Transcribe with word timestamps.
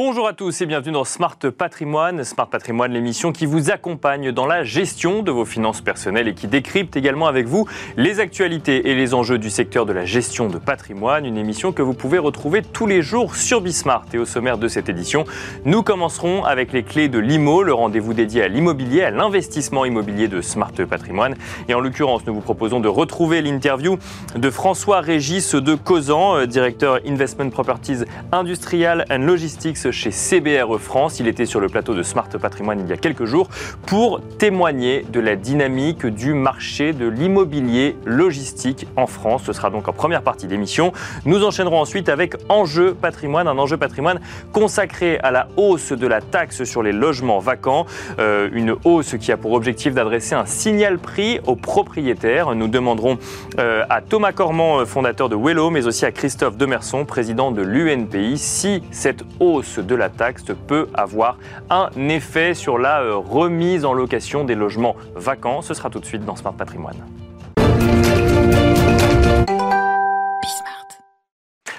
Bonjour 0.00 0.28
à 0.28 0.32
tous 0.32 0.60
et 0.60 0.66
bienvenue 0.66 0.92
dans 0.92 1.02
Smart 1.02 1.36
Patrimoine. 1.36 2.22
Smart 2.22 2.48
Patrimoine, 2.48 2.92
l'émission 2.92 3.32
qui 3.32 3.46
vous 3.46 3.72
accompagne 3.72 4.30
dans 4.30 4.46
la 4.46 4.62
gestion 4.62 5.24
de 5.24 5.32
vos 5.32 5.44
finances 5.44 5.80
personnelles 5.80 6.28
et 6.28 6.34
qui 6.34 6.46
décrypte 6.46 6.96
également 6.96 7.26
avec 7.26 7.48
vous 7.48 7.66
les 7.96 8.20
actualités 8.20 8.90
et 8.90 8.94
les 8.94 9.12
enjeux 9.12 9.38
du 9.38 9.50
secteur 9.50 9.86
de 9.86 9.92
la 9.92 10.04
gestion 10.04 10.46
de 10.46 10.58
patrimoine. 10.58 11.26
Une 11.26 11.36
émission 11.36 11.72
que 11.72 11.82
vous 11.82 11.94
pouvez 11.94 12.18
retrouver 12.18 12.62
tous 12.62 12.86
les 12.86 13.02
jours 13.02 13.34
sur 13.34 13.60
Bismart. 13.60 14.04
Et 14.12 14.18
au 14.18 14.24
sommaire 14.24 14.56
de 14.56 14.68
cette 14.68 14.88
édition, 14.88 15.24
nous 15.64 15.82
commencerons 15.82 16.44
avec 16.44 16.72
les 16.72 16.84
clés 16.84 17.08
de 17.08 17.18
l'IMO, 17.18 17.64
le 17.64 17.74
rendez-vous 17.74 18.14
dédié 18.14 18.44
à 18.44 18.46
l'immobilier, 18.46 19.02
à 19.02 19.10
l'investissement 19.10 19.84
immobilier 19.84 20.28
de 20.28 20.40
Smart 20.42 20.70
Patrimoine. 20.88 21.34
Et 21.68 21.74
en 21.74 21.80
l'occurrence, 21.80 22.24
nous 22.24 22.34
vous 22.34 22.40
proposons 22.40 22.78
de 22.78 22.88
retrouver 22.88 23.42
l'interview 23.42 23.98
de 24.36 24.48
François 24.48 25.00
Régis 25.00 25.56
de 25.56 25.74
Causan, 25.74 26.36
euh, 26.36 26.46
directeur 26.46 27.00
Investment 27.04 27.50
Properties 27.50 28.04
Industrial 28.30 29.04
and 29.10 29.24
Logistics 29.24 29.87
chez 29.90 30.10
CBRE 30.10 30.78
France. 30.78 31.20
Il 31.20 31.28
était 31.28 31.46
sur 31.46 31.60
le 31.60 31.68
plateau 31.68 31.94
de 31.94 32.02
Smart 32.02 32.28
Patrimoine 32.28 32.80
il 32.80 32.88
y 32.88 32.92
a 32.92 32.96
quelques 32.96 33.24
jours 33.24 33.48
pour 33.86 34.20
témoigner 34.38 35.04
de 35.10 35.20
la 35.20 35.36
dynamique 35.36 36.06
du 36.06 36.34
marché 36.34 36.92
de 36.92 37.06
l'immobilier 37.06 37.96
logistique 38.04 38.86
en 38.96 39.06
France. 39.06 39.42
Ce 39.46 39.52
sera 39.52 39.70
donc 39.70 39.88
en 39.88 39.92
première 39.92 40.22
partie 40.22 40.46
d'émission. 40.46 40.92
Nous 41.24 41.44
enchaînerons 41.44 41.80
ensuite 41.80 42.08
avec 42.08 42.36
Enjeu 42.48 42.94
patrimoine, 42.94 43.48
un 43.48 43.58
enjeu 43.58 43.76
patrimoine 43.76 44.20
consacré 44.52 45.18
à 45.22 45.30
la 45.30 45.48
hausse 45.56 45.92
de 45.92 46.06
la 46.06 46.20
taxe 46.20 46.64
sur 46.64 46.82
les 46.82 46.92
logements 46.92 47.38
vacants. 47.38 47.86
Euh, 48.18 48.48
une 48.52 48.74
hausse 48.84 49.16
qui 49.20 49.32
a 49.32 49.36
pour 49.36 49.52
objectif 49.52 49.94
d'adresser 49.94 50.34
un 50.34 50.46
signal 50.46 50.98
prix 50.98 51.40
aux 51.46 51.56
propriétaires. 51.56 52.54
Nous 52.54 52.68
demanderons 52.68 53.18
euh, 53.58 53.84
à 53.90 54.00
Thomas 54.00 54.32
Cormand, 54.32 54.84
fondateur 54.86 55.28
de 55.28 55.36
Wello, 55.36 55.70
mais 55.70 55.86
aussi 55.86 56.04
à 56.04 56.12
Christophe 56.12 56.56
Demerson, 56.56 57.04
président 57.04 57.50
de 57.50 57.62
l'UNPI, 57.62 58.38
si 58.38 58.82
cette 58.90 59.24
hausse 59.40 59.67
de 59.76 59.94
la 59.94 60.08
taxe 60.08 60.44
peut 60.66 60.88
avoir 60.94 61.38
un 61.70 61.90
effet 62.08 62.54
sur 62.54 62.78
la 62.78 63.02
euh, 63.02 63.16
remise 63.16 63.84
en 63.84 63.92
location 63.92 64.44
des 64.44 64.54
logements 64.54 64.96
vacants. 65.14 65.62
Ce 65.62 65.74
sera 65.74 65.90
tout 65.90 66.00
de 66.00 66.06
suite 66.06 66.24
dans 66.24 66.36
Smart 66.36 66.54
Patrimoine. 66.54 66.96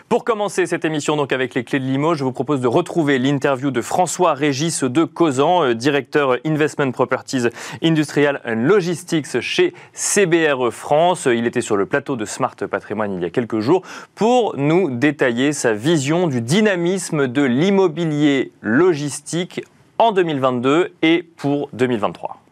Pour 0.10 0.24
commencer 0.24 0.66
cette 0.66 0.86
émission 0.86 1.24
avec 1.24 1.54
les 1.54 1.64
clés 1.64 1.80
de 1.80 1.86
Limoges, 1.86 2.18
je 2.18 2.24
vous 2.24 2.32
propose 2.32 2.62
de 2.62 2.68
retrouver 2.68 3.20
l'interview 3.20 3.70
de 3.70 3.80
François 3.80 4.34
Régis 4.34 4.84
de 4.84 5.04
Causan, 5.04 5.64
euh, 5.66 5.76
directeur 5.76 6.38
Investment 6.48 6.92
Properties 6.92 7.44
Industrial 7.84 8.42
and 8.44 8.56
Logistics 8.56 9.40
chez 9.40 9.72
CBRE 9.94 10.72
France. 10.72 11.28
Il 11.32 11.46
était 11.46 11.62
sur 11.62 11.78
le 11.78 11.86
plateau 11.86 12.16
de 12.16 12.26
Smart 12.26 12.56
Patrimoine 12.56 13.14
il 13.14 13.22
y 13.22 13.26
a 13.26 13.30
quelques 13.30 13.60
jours 13.60 13.84
pour 14.16 14.58
nous 14.58 14.90
détailler 14.90 15.54
sa 15.54 15.74
vision 15.74 16.26
du 16.26 16.42
dynamisme 16.42 17.28
de 17.28 17.44
l'immobilier 17.44 18.52
logistique 18.62 19.62
en 20.00 20.12
2022 20.12 20.92
et 21.04 21.22
pour 21.38 21.70
2023. 21.74 22.49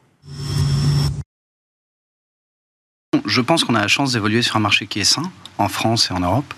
Je 3.27 3.41
pense 3.41 3.65
qu'on 3.65 3.75
a 3.75 3.81
la 3.81 3.89
chance 3.89 4.13
d'évoluer 4.13 4.41
sur 4.41 4.55
un 4.55 4.61
marché 4.61 4.87
qui 4.87 5.01
est 5.01 5.03
sain, 5.03 5.29
en 5.57 5.67
France 5.67 6.09
et 6.09 6.13
en 6.13 6.21
Europe. 6.21 6.53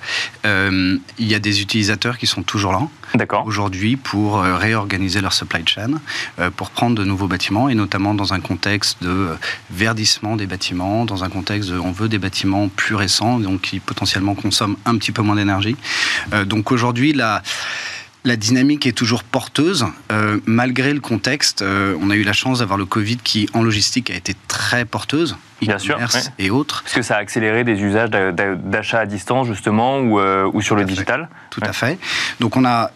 Euh, 0.46 0.98
il 1.18 1.28
y 1.28 1.34
a 1.34 1.40
des 1.40 1.62
utilisateurs 1.62 2.20
qui 2.20 2.28
sont 2.28 2.44
toujours 2.44 2.72
là. 2.72 2.82
Aujourd'hui, 3.46 3.96
pour 3.96 4.38
euh, 4.38 4.56
réorganiser 4.56 5.20
leur 5.20 5.34
supply 5.34 5.64
chain, 5.66 6.00
euh, 6.38 6.52
pour 6.52 6.70
prendre 6.70 6.96
de 6.96 7.04
nouveaux 7.04 7.26
bâtiments, 7.26 7.70
et 7.70 7.74
notamment 7.74 8.14
dans 8.14 8.34
un 8.34 8.40
contexte 8.40 9.02
de 9.02 9.30
verdissement 9.72 10.36
des 10.36 10.46
bâtiments, 10.46 11.06
dans 11.06 11.24
un 11.24 11.30
contexte 11.30 11.72
de 11.72 11.80
on 11.80 11.92
veut 11.92 12.08
des 12.08 12.20
bâtiments 12.20 12.70
plus 12.70 12.94
récents, 12.94 13.40
donc 13.40 13.62
qui 13.62 13.80
potentiellement 13.80 14.36
consomment 14.36 14.78
un 14.86 14.96
petit 14.98 15.12
peu 15.12 15.24
moins 15.24 15.36
d'énergie. 15.36 15.76
donc 16.46 16.72
aujourd'hui, 16.72 17.14
la 17.14 17.42
la 18.26 18.36
dynamique 18.36 18.86
est 18.86 18.92
toujours 18.92 19.24
porteuse, 19.24 19.86
euh, 20.12 20.40
malgré 20.46 20.94
le 20.94 21.00
contexte. 21.00 21.62
Euh, 21.62 21.98
on 22.02 22.10
a 22.10 22.16
eu 22.16 22.24
la 22.24 22.34
chance 22.34 22.60
d'avoir 22.60 22.78
le 22.78 22.86
Covid 22.86 23.18
qui, 23.18 23.50
en 23.54 23.64
logistique, 23.64 24.10
a 24.10 24.16
été 24.16 24.36
très 24.48 24.86
porteuse. 24.86 25.38
Bien 25.62 25.78
sûr, 25.78 26.00
et 26.38 26.50
autres. 26.50 26.84
Est-ce 26.86 26.96
que 26.96 27.02
ça 27.02 27.18
a 27.18 27.20
accéléré 27.20 27.66
des 27.66 27.82
usages 27.82 28.10
d'achat 28.10 29.00
à 29.00 29.06
distance, 29.06 29.48
justement, 29.48 30.00
ou, 30.00 30.20
euh, 30.20 30.50
ou 30.54 30.62
sur 30.62 30.76
le 30.76 30.86
digital 30.86 31.28
Tout 31.50 31.62
à 31.64 31.74
fait. 31.74 32.00
Donc 32.40 32.56
on 32.56 32.64
a 32.64 32.92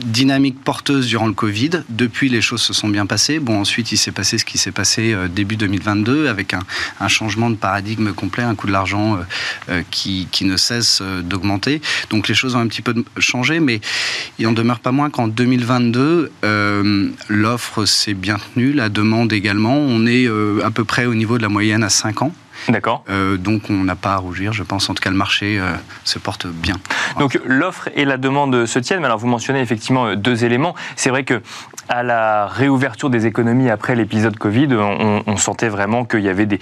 dynamique 0.00 0.62
porteuse 0.62 1.06
durant 1.06 1.26
le 1.26 1.32
Covid. 1.32 1.82
Depuis, 1.88 2.28
les 2.28 2.40
choses 2.40 2.62
se 2.62 2.72
sont 2.72 2.88
bien 2.88 3.06
passées. 3.06 3.38
Bon, 3.38 3.60
ensuite, 3.60 3.92
il 3.92 3.96
s'est 3.96 4.12
passé 4.12 4.38
ce 4.38 4.44
qui 4.44 4.58
s'est 4.58 4.72
passé 4.72 5.12
euh, 5.12 5.28
début 5.28 5.56
2022 5.56 6.28
avec 6.28 6.54
un, 6.54 7.08
changement 7.08 7.50
de 7.50 7.56
paradigme 7.56 8.12
complet, 8.12 8.42
un 8.42 8.54
coût 8.54 8.66
de 8.66 8.72
l'argent 8.72 9.16
euh, 9.16 9.20
euh, 9.68 9.82
qui, 9.90 10.28
qui, 10.30 10.44
ne 10.44 10.56
cesse 10.56 11.02
d'augmenter. 11.22 11.80
Donc, 12.10 12.28
les 12.28 12.34
choses 12.34 12.56
ont 12.56 12.60
un 12.60 12.68
petit 12.68 12.82
peu 12.82 12.94
changé, 13.18 13.60
mais 13.60 13.80
il 14.38 14.46
en 14.46 14.52
demeure 14.52 14.80
pas 14.80 14.92
moins 14.92 15.10
qu'en 15.10 15.28
2022, 15.28 16.32
l'offre 17.28 17.84
s'est 17.84 18.14
bien 18.14 18.38
tenue, 18.54 18.72
la 18.72 18.88
demande 18.88 19.32
également. 19.32 19.76
On 19.76 20.06
est 20.06 20.28
à 20.62 20.70
peu 20.70 20.84
près 20.84 21.06
au 21.06 21.14
niveau 21.14 21.36
de 21.36 21.42
la 21.42 21.48
moyenne 21.48 21.82
à 21.82 21.90
5 21.90 22.22
ans. 22.22 22.32
D'accord. 22.68 23.04
Euh, 23.08 23.36
donc 23.36 23.62
on 23.70 23.84
n'a 23.84 23.96
pas 23.96 24.14
à 24.14 24.16
rougir, 24.16 24.52
je 24.52 24.62
pense. 24.62 24.90
En 24.90 24.94
tout 24.94 25.02
cas, 25.02 25.10
le 25.10 25.16
marché 25.16 25.58
euh, 25.58 25.72
se 26.04 26.18
porte 26.18 26.46
bien. 26.46 26.76
Donc 27.18 27.38
l'offre 27.44 27.88
et 27.94 28.04
la 28.04 28.16
demande 28.16 28.66
se 28.66 28.78
tiennent. 28.78 29.00
Mais 29.00 29.06
alors 29.06 29.18
vous 29.18 29.26
mentionnez 29.26 29.60
effectivement 29.60 30.06
euh, 30.06 30.16
deux 30.16 30.44
éléments. 30.44 30.74
C'est 30.96 31.10
vrai 31.10 31.24
que 31.24 31.42
à 31.88 32.02
la 32.02 32.46
réouverture 32.46 33.10
des 33.10 33.26
économies 33.26 33.70
après 33.70 33.96
l'épisode 33.96 34.36
Covid, 34.36 34.68
on, 34.76 35.36
sentait 35.36 35.68
vraiment 35.68 36.04
qu'il 36.04 36.20
y 36.20 36.28
avait 36.28 36.46
des, 36.46 36.60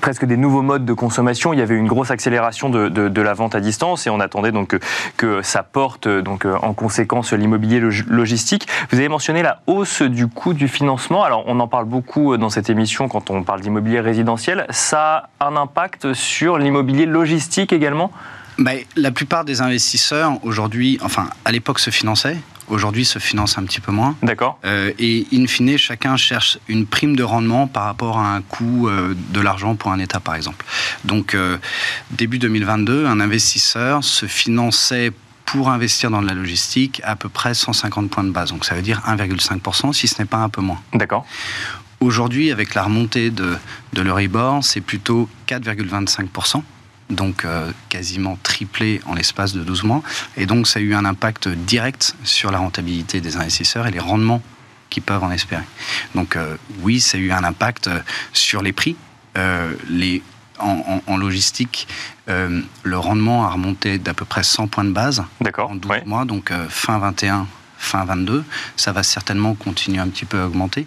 presque 0.00 0.24
des 0.24 0.36
nouveaux 0.36 0.62
modes 0.62 0.84
de 0.84 0.92
consommation. 0.92 1.52
Il 1.52 1.58
y 1.58 1.62
avait 1.62 1.74
une 1.74 1.88
grosse 1.88 2.10
accélération 2.10 2.70
de, 2.70 2.88
de, 2.88 3.22
la 3.22 3.34
vente 3.34 3.54
à 3.54 3.60
distance 3.60 4.06
et 4.06 4.10
on 4.10 4.20
attendait 4.20 4.52
donc 4.52 4.68
que, 4.68 4.76
que 5.16 5.42
ça 5.42 5.62
porte 5.62 6.08
donc 6.08 6.46
en 6.46 6.72
conséquence 6.72 7.32
l'immobilier 7.32 7.80
logistique. 7.80 8.66
Vous 8.90 8.98
avez 8.98 9.08
mentionné 9.08 9.42
la 9.42 9.60
hausse 9.66 10.02
du 10.02 10.26
coût 10.28 10.54
du 10.54 10.68
financement. 10.68 11.22
Alors 11.22 11.44
on 11.46 11.60
en 11.60 11.68
parle 11.68 11.84
beaucoup 11.84 12.36
dans 12.36 12.48
cette 12.48 12.70
émission 12.70 13.08
quand 13.08 13.30
on 13.30 13.42
parle 13.42 13.60
d'immobilier 13.60 14.00
résidentiel. 14.00 14.64
Ça 14.70 14.99
un 15.40 15.56
impact 15.56 16.14
sur 16.14 16.58
l'immobilier 16.58 17.06
logistique 17.06 17.72
également 17.72 18.12
bah, 18.58 18.72
La 18.96 19.10
plupart 19.10 19.44
des 19.44 19.60
investisseurs 19.60 20.32
aujourd'hui, 20.44 20.98
enfin 21.02 21.28
à 21.44 21.52
l'époque 21.52 21.78
se 21.78 21.90
finançaient, 21.90 22.36
aujourd'hui 22.70 23.04
se 23.04 23.18
financent 23.18 23.58
un 23.58 23.64
petit 23.64 23.80
peu 23.80 23.92
moins. 23.92 24.16
D'accord. 24.22 24.58
Euh, 24.64 24.92
et 24.98 25.26
in 25.32 25.46
fine, 25.46 25.76
chacun 25.76 26.16
cherche 26.16 26.58
une 26.68 26.86
prime 26.86 27.16
de 27.16 27.22
rendement 27.22 27.66
par 27.66 27.84
rapport 27.84 28.18
à 28.18 28.34
un 28.34 28.42
coût 28.42 28.88
euh, 28.88 29.14
de 29.30 29.40
l'argent 29.40 29.74
pour 29.74 29.92
un 29.92 29.98
État, 29.98 30.20
par 30.20 30.34
exemple. 30.34 30.64
Donc, 31.04 31.34
euh, 31.34 31.58
début 32.12 32.38
2022, 32.38 33.06
un 33.06 33.20
investisseur 33.20 34.04
se 34.04 34.26
finançait 34.26 35.12
pour 35.44 35.68
investir 35.68 36.10
dans 36.10 36.20
la 36.20 36.32
logistique 36.32 37.00
à 37.04 37.16
peu 37.16 37.28
près 37.28 37.54
150 37.54 38.08
points 38.08 38.22
de 38.22 38.30
base. 38.30 38.50
Donc, 38.50 38.64
ça 38.64 38.76
veut 38.76 38.82
dire 38.82 39.02
1,5%, 39.06 39.92
si 39.92 40.06
ce 40.06 40.22
n'est 40.22 40.26
pas 40.26 40.38
un 40.38 40.48
peu 40.48 40.60
moins. 40.60 40.80
D'accord. 40.94 41.26
Aujourd'hui, 42.00 42.50
avec 42.50 42.74
la 42.74 42.84
remontée 42.84 43.28
de, 43.28 43.58
de 43.92 44.00
l'Euribor, 44.00 44.64
c'est 44.64 44.80
plutôt 44.80 45.28
4,25%, 45.46 46.62
donc 47.10 47.44
euh, 47.44 47.70
quasiment 47.90 48.38
triplé 48.42 49.02
en 49.04 49.12
l'espace 49.12 49.52
de 49.52 49.62
12 49.62 49.82
mois. 49.84 50.02
Et 50.38 50.46
donc, 50.46 50.66
ça 50.66 50.78
a 50.78 50.82
eu 50.82 50.94
un 50.94 51.04
impact 51.04 51.48
direct 51.48 52.16
sur 52.24 52.50
la 52.50 52.58
rentabilité 52.58 53.20
des 53.20 53.36
investisseurs 53.36 53.86
et 53.86 53.90
les 53.90 53.98
rendements 53.98 54.40
qu'ils 54.88 55.02
peuvent 55.02 55.22
en 55.22 55.30
espérer. 55.30 55.62
Donc, 56.14 56.36
euh, 56.36 56.56
oui, 56.80 57.00
ça 57.00 57.18
a 57.18 57.20
eu 57.20 57.32
un 57.32 57.44
impact 57.44 57.88
euh, 57.88 57.98
sur 58.32 58.62
les 58.62 58.72
prix. 58.72 58.96
les, 59.90 60.22
en, 60.58 61.16
logistique, 61.18 61.86
le 62.26 62.98
rendement 62.98 63.46
a 63.46 63.50
remonté 63.50 63.98
d'à 63.98 64.12
peu 64.12 64.24
près 64.24 64.42
100 64.42 64.68
points 64.68 64.84
de 64.84 64.92
base 64.92 65.22
en 65.58 65.74
12 65.74 66.04
mois, 66.04 66.24
donc 66.26 66.52
fin 66.68 66.98
21, 66.98 67.46
fin 67.80 68.04
22. 68.04 68.44
Ça 68.76 68.92
va 68.92 69.02
certainement 69.02 69.54
continuer 69.54 70.00
un 70.00 70.08
petit 70.08 70.26
peu 70.26 70.38
à 70.38 70.46
augmenter. 70.46 70.86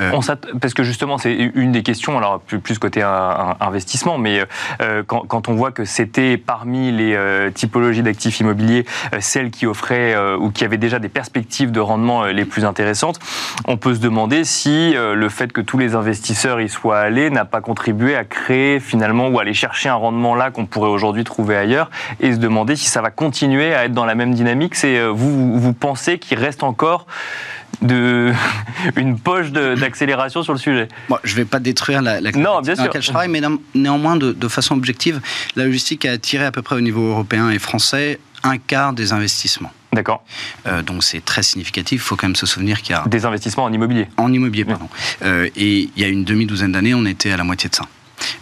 Euh, 0.00 0.12
parce 0.60 0.74
que 0.74 0.84
justement, 0.84 1.18
c'est 1.18 1.32
une 1.32 1.72
des 1.72 1.82
questions, 1.82 2.16
alors 2.18 2.40
plus, 2.40 2.78
côté 2.78 3.02
investissement, 3.02 4.18
mais 4.18 4.44
euh, 4.82 5.02
quand, 5.02 5.48
on 5.48 5.54
voit 5.54 5.72
que 5.72 5.84
c'était 5.84 6.36
parmi 6.36 6.92
les 6.92 7.14
euh, 7.14 7.50
typologies 7.50 8.02
d'actifs 8.02 8.38
immobiliers 8.40 8.84
celles 9.18 9.50
qui 9.50 9.66
offraient 9.66 10.14
ou 10.36 10.50
qui 10.50 10.64
avaient 10.64 10.76
déjà 10.76 10.98
des 10.98 11.08
perspectives 11.08 11.72
de 11.72 11.80
rendement 11.80 12.24
les 12.26 12.44
plus 12.44 12.64
intéressantes, 12.64 13.18
on 13.66 13.78
peut 13.78 13.94
se 13.94 14.00
demander 14.00 14.44
si 14.44 14.94
le 14.94 15.28
fait 15.28 15.52
que 15.52 15.62
tous 15.62 15.78
les 15.78 15.94
investisseurs 15.94 16.60
y 16.60 16.68
soient 16.68 16.98
allés 16.98 17.30
n'a 17.30 17.44
pas 17.44 17.60
contribué 17.60 18.14
à 18.14 18.24
créer 18.24 18.78
finalement 18.78 19.28
ou 19.28 19.40
aller 19.40 19.54
chercher 19.54 19.88
un 19.88 19.94
rendement 19.94 20.34
là 20.34 20.50
qu'on 20.50 20.66
pourrait 20.66 20.90
aujourd'hui 20.90 21.24
trouver 21.24 21.56
ailleurs 21.56 21.90
et 22.20 22.32
se 22.32 22.38
demander 22.38 22.76
si 22.76 22.86
ça 22.86 23.00
va 23.00 23.10
continuer 23.10 23.74
à 23.74 23.86
être 23.86 23.92
dans 23.92 24.04
la 24.04 24.14
même 24.14 24.34
dynamique. 24.34 24.74
C'est 24.74 25.06
vous, 25.08 25.58
vous 25.58 25.72
pensez 25.72 26.18
qu'il 26.26 26.38
reste 26.38 26.62
encore 26.62 27.06
de, 27.82 28.32
une 28.96 29.18
poche 29.18 29.50
d'accélération 29.50 30.42
sur 30.42 30.52
le 30.52 30.58
sujet. 30.58 30.88
je 31.24 31.32
ne 31.32 31.36
vais 31.36 31.44
pas 31.44 31.58
détruire 31.58 32.02
la, 32.02 32.20
la 32.20 32.32
non, 32.32 32.60
bien 32.60 32.74
sûr. 32.74 32.84
laquelle 32.84 33.02
je 33.02 33.10
travaille, 33.10 33.28
mais 33.28 33.40
néanmoins, 33.74 34.16
de, 34.16 34.48
façon 34.48 34.74
objective, 34.76 35.20
la 35.56 35.64
logistique 35.64 36.04
a 36.06 36.12
attiré 36.12 36.44
à 36.44 36.52
peu 36.52 36.62
près 36.62 36.76
au 36.76 36.80
niveau 36.80 37.08
européen 37.08 37.50
et 37.50 37.58
français 37.58 38.20
un 38.42 38.58
quart 38.58 38.92
des 38.92 39.12
investissements. 39.12 39.72
D'accord. 39.92 40.24
Euh, 40.66 40.82
donc 40.82 41.02
c'est 41.02 41.24
très 41.24 41.42
significatif. 41.42 42.02
Il 42.02 42.04
faut 42.04 42.16
quand 42.16 42.26
même 42.26 42.36
se 42.36 42.46
souvenir 42.46 42.82
qu'il 42.82 42.94
y 42.94 42.98
a... 42.98 43.04
Des 43.06 43.24
investissements 43.24 43.64
en 43.64 43.72
immobilier. 43.72 44.08
En 44.18 44.32
immobilier, 44.32 44.64
pardon. 44.64 44.88
Euh, 45.22 45.48
et 45.56 45.90
il 45.96 46.02
y 46.02 46.04
a 46.04 46.08
une 46.08 46.24
demi-douzaine 46.24 46.72
d'années, 46.72 46.94
on 46.94 47.06
était 47.06 47.32
à 47.32 47.36
la 47.36 47.44
moitié 47.44 47.70
de 47.70 47.74
ça. 47.74 47.84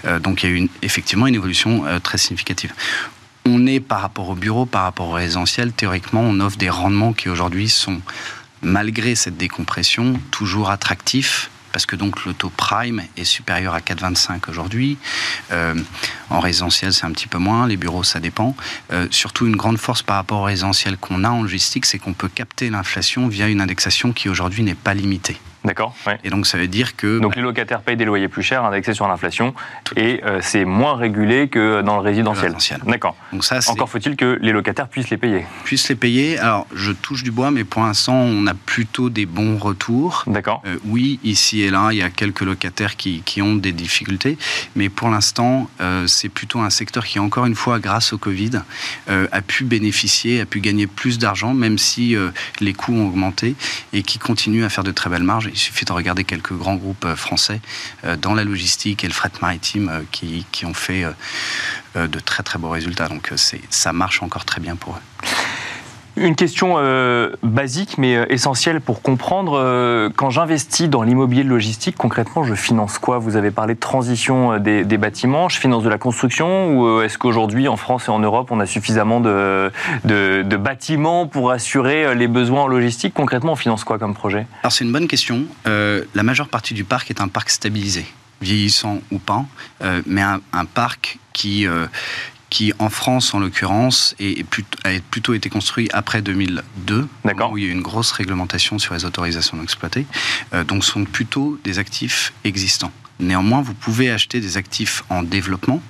Euh, 0.04 0.18
donc 0.18 0.42
il 0.42 0.50
y 0.50 0.52
a 0.52 0.56
eu 0.56 0.68
effectivement 0.82 1.26
une 1.26 1.36
évolution 1.36 1.84
très 2.02 2.18
significative. 2.18 2.72
On 3.46 3.66
est 3.66 3.80
par 3.80 4.00
rapport 4.00 4.28
au 4.28 4.34
bureau, 4.34 4.66
par 4.66 4.82
rapport 4.82 5.08
au 5.08 5.12
résidentiel, 5.12 5.72
théoriquement, 5.72 6.22
on 6.22 6.40
offre 6.40 6.56
des 6.56 6.70
rendements 6.70 7.12
qui 7.12 7.28
aujourd'hui 7.28 7.68
sont, 7.68 8.00
malgré 8.62 9.14
cette 9.14 9.36
décompression, 9.36 10.20
toujours 10.30 10.70
attractifs 10.70 11.50
parce 11.74 11.86
que 11.86 11.96
donc 11.96 12.24
le 12.24 12.34
taux 12.34 12.50
prime 12.50 13.02
est 13.16 13.24
supérieur 13.24 13.74
à 13.74 13.80
4,25 13.80 14.48
aujourd'hui. 14.48 14.96
Euh, 15.50 15.74
en 16.30 16.38
résidentiel, 16.38 16.92
c'est 16.92 17.04
un 17.04 17.10
petit 17.10 17.26
peu 17.26 17.38
moins. 17.38 17.66
Les 17.66 17.76
bureaux, 17.76 18.04
ça 18.04 18.20
dépend. 18.20 18.54
Euh, 18.92 19.08
surtout, 19.10 19.48
une 19.48 19.56
grande 19.56 19.78
force 19.78 20.00
par 20.00 20.14
rapport 20.14 20.42
au 20.42 20.44
résidentiel 20.44 20.96
qu'on 20.96 21.24
a 21.24 21.30
en 21.30 21.42
logistique, 21.42 21.84
c'est 21.84 21.98
qu'on 21.98 22.12
peut 22.12 22.28
capter 22.28 22.70
l'inflation 22.70 23.26
via 23.26 23.48
une 23.48 23.60
indexation 23.60 24.12
qui 24.12 24.28
aujourd'hui 24.28 24.62
n'est 24.62 24.76
pas 24.76 24.94
limitée. 24.94 25.36
D'accord. 25.64 25.94
Et 26.22 26.30
donc 26.30 26.46
ça 26.46 26.58
veut 26.58 26.66
dire 26.66 26.94
que... 26.94 27.18
Donc 27.20 27.36
les 27.36 27.42
locataires 27.42 27.80
payent 27.80 27.96
des 27.96 28.04
loyers 28.04 28.28
plus 28.28 28.42
chers, 28.42 28.64
indexés 28.64 28.92
sur 28.92 29.08
l'inflation, 29.08 29.54
et 29.96 30.20
euh, 30.24 30.40
c'est 30.42 30.66
moins 30.66 30.96
régulé 30.96 31.48
que 31.48 31.80
dans 31.80 31.96
le 31.96 32.02
résidentiel. 32.02 32.54
D'accord. 32.86 33.16
Donc 33.32 33.44
ça, 33.44 33.60
Encore 33.68 33.88
faut-il 33.88 34.16
que 34.16 34.38
les 34.42 34.52
locataires 34.52 34.88
puissent 34.88 35.08
les 35.08 35.16
payer. 35.16 35.46
Puissent 35.64 35.88
les 35.88 35.94
payer. 35.94 36.38
Alors 36.38 36.66
je 36.74 36.92
touche 36.92 37.22
du 37.22 37.30
bois, 37.30 37.50
mais 37.50 37.64
pour 37.64 37.82
l'instant 37.82 38.14
on 38.14 38.46
a 38.46 38.52
plutôt 38.54 39.08
des 39.08 39.24
bons 39.24 39.56
retours. 39.56 40.24
D'accord. 40.26 40.62
Euh, 40.66 40.76
oui, 40.84 41.18
ici 41.24 41.62
et 41.62 41.70
là, 41.70 41.88
il 41.92 41.98
y 41.98 42.02
a 42.02 42.10
quelques 42.10 42.42
locataires 42.42 42.96
qui, 42.96 43.22
qui 43.24 43.40
ont 43.40 43.54
des 43.54 43.72
difficultés, 43.72 44.36
mais 44.76 44.90
pour 44.90 45.08
l'instant 45.08 45.70
euh, 45.80 46.06
c'est 46.06 46.28
plutôt 46.28 46.60
un 46.60 46.70
secteur 46.70 47.06
qui, 47.06 47.18
encore 47.18 47.46
une 47.46 47.54
fois, 47.54 47.78
grâce 47.78 48.12
au 48.12 48.18
Covid, 48.18 48.60
a 49.08 49.42
pu 49.42 49.64
bénéficier, 49.64 50.40
a 50.40 50.46
pu 50.46 50.60
gagner 50.60 50.86
plus 50.86 51.18
d'argent, 51.18 51.54
même 51.54 51.78
si 51.78 52.16
les 52.60 52.72
coûts 52.74 52.94
ont 52.94 53.06
augmenté, 53.06 53.54
et 53.92 54.02
qui 54.02 54.18
continue 54.18 54.64
à 54.64 54.68
faire 54.68 54.84
de 54.84 54.90
très 54.90 55.08
belles 55.08 55.22
marges 55.22 55.50
il 55.54 55.58
suffit 55.58 55.84
de 55.84 55.92
regarder 55.92 56.24
quelques 56.24 56.52
grands 56.52 56.74
groupes 56.74 57.04
euh, 57.04 57.14
français 57.14 57.60
euh, 58.04 58.16
dans 58.16 58.34
la 58.34 58.42
logistique 58.42 59.04
et 59.04 59.06
le 59.06 59.12
fret 59.12 59.30
maritime 59.40 59.88
euh, 59.88 60.00
qui, 60.10 60.44
qui 60.50 60.66
ont 60.66 60.74
fait 60.74 61.04
de 61.94 62.18
très 62.18 62.42
très 62.42 62.58
beaux 62.58 62.70
résultats. 62.70 63.08
Donc 63.08 63.32
ça 63.70 63.92
marche 63.92 64.22
encore 64.22 64.44
très 64.44 64.60
bien 64.60 64.74
pour 64.74 64.96
eux. 64.96 65.26
Une 66.16 66.36
question 66.36 66.74
euh, 66.78 67.30
basique 67.42 67.98
mais 67.98 68.16
euh, 68.16 68.32
essentielle 68.32 68.80
pour 68.80 69.02
comprendre. 69.02 69.58
Euh, 69.58 70.10
quand 70.14 70.30
j'investis 70.30 70.88
dans 70.88 71.02
l'immobilier 71.02 71.42
logistique, 71.42 71.96
concrètement, 71.96 72.44
je 72.44 72.54
finance 72.54 72.98
quoi? 72.98 73.18
Vous 73.18 73.36
avez 73.36 73.50
parlé 73.50 73.74
de 73.74 73.80
transition 73.80 74.58
des, 74.58 74.84
bâtiments. 74.96 75.48
Je 75.48 75.58
finance 75.58 75.82
de 75.82 75.88
la 75.88 75.98
construction 75.98 76.78
ou 76.78 77.00
est-ce 77.00 77.18
qu'aujourd'hui, 77.18 77.66
en 77.66 77.76
France 77.76 78.06
et 78.06 78.10
en 78.10 78.20
Europe, 78.20 78.52
on 78.52 78.60
a 78.60 78.66
suffisamment 78.66 79.20
de, 79.20 79.72
bâtiments 80.56 81.26
pour 81.26 81.50
assurer 81.50 82.14
les 82.14 82.28
besoins 82.28 82.62
en 82.62 82.66
logistique 82.68 83.12
Concrètement, 83.12 83.52
on 83.52 83.56
finance 83.56 83.82
quoi 83.82 83.98
comme 83.98 84.14
projet? 84.14 84.46
Alors 84.62 84.72
c'est 84.72 84.84
une 84.84 84.92
bonne 84.92 85.08
question. 85.08 85.42
la 85.66 86.22
majeure 86.22 86.48
partie 86.48 86.74
du 86.74 86.84
parc 86.84 87.10
est 87.10 87.20
un 87.20 87.28
parc 87.28 87.50
stabilisé 87.50 88.06
vieillissant 88.40 88.98
ou 89.10 89.18
pas, 89.18 89.44
mais 90.06 90.22
un 90.22 90.64
parc 90.64 91.18
qui, 91.32 91.66
qui 92.50 92.72
en 92.78 92.88
France 92.88 93.34
en 93.34 93.38
l'occurrence 93.38 94.14
a 94.84 94.90
plutôt 95.10 95.34
été 95.34 95.48
construit 95.48 95.88
après 95.92 96.22
2002, 96.22 97.08
où 97.50 97.58
il 97.58 97.64
y 97.64 97.66
a 97.66 97.70
eu 97.70 97.72
une 97.72 97.82
grosse 97.82 98.12
réglementation 98.12 98.78
sur 98.78 98.94
les 98.94 99.04
autorisations 99.04 99.56
d'exploiter, 99.56 100.06
euh, 100.52 100.64
donc 100.64 100.84
sont 100.84 101.04
plutôt 101.04 101.58
des 101.64 101.78
actifs 101.78 102.32
existants. 102.44 102.92
Néanmoins, 103.20 103.62
vous 103.62 103.74
pouvez 103.74 104.10
acheter 104.10 104.40
des 104.40 104.56
actifs 104.56 105.04
en 105.08 105.22
développement 105.22 105.80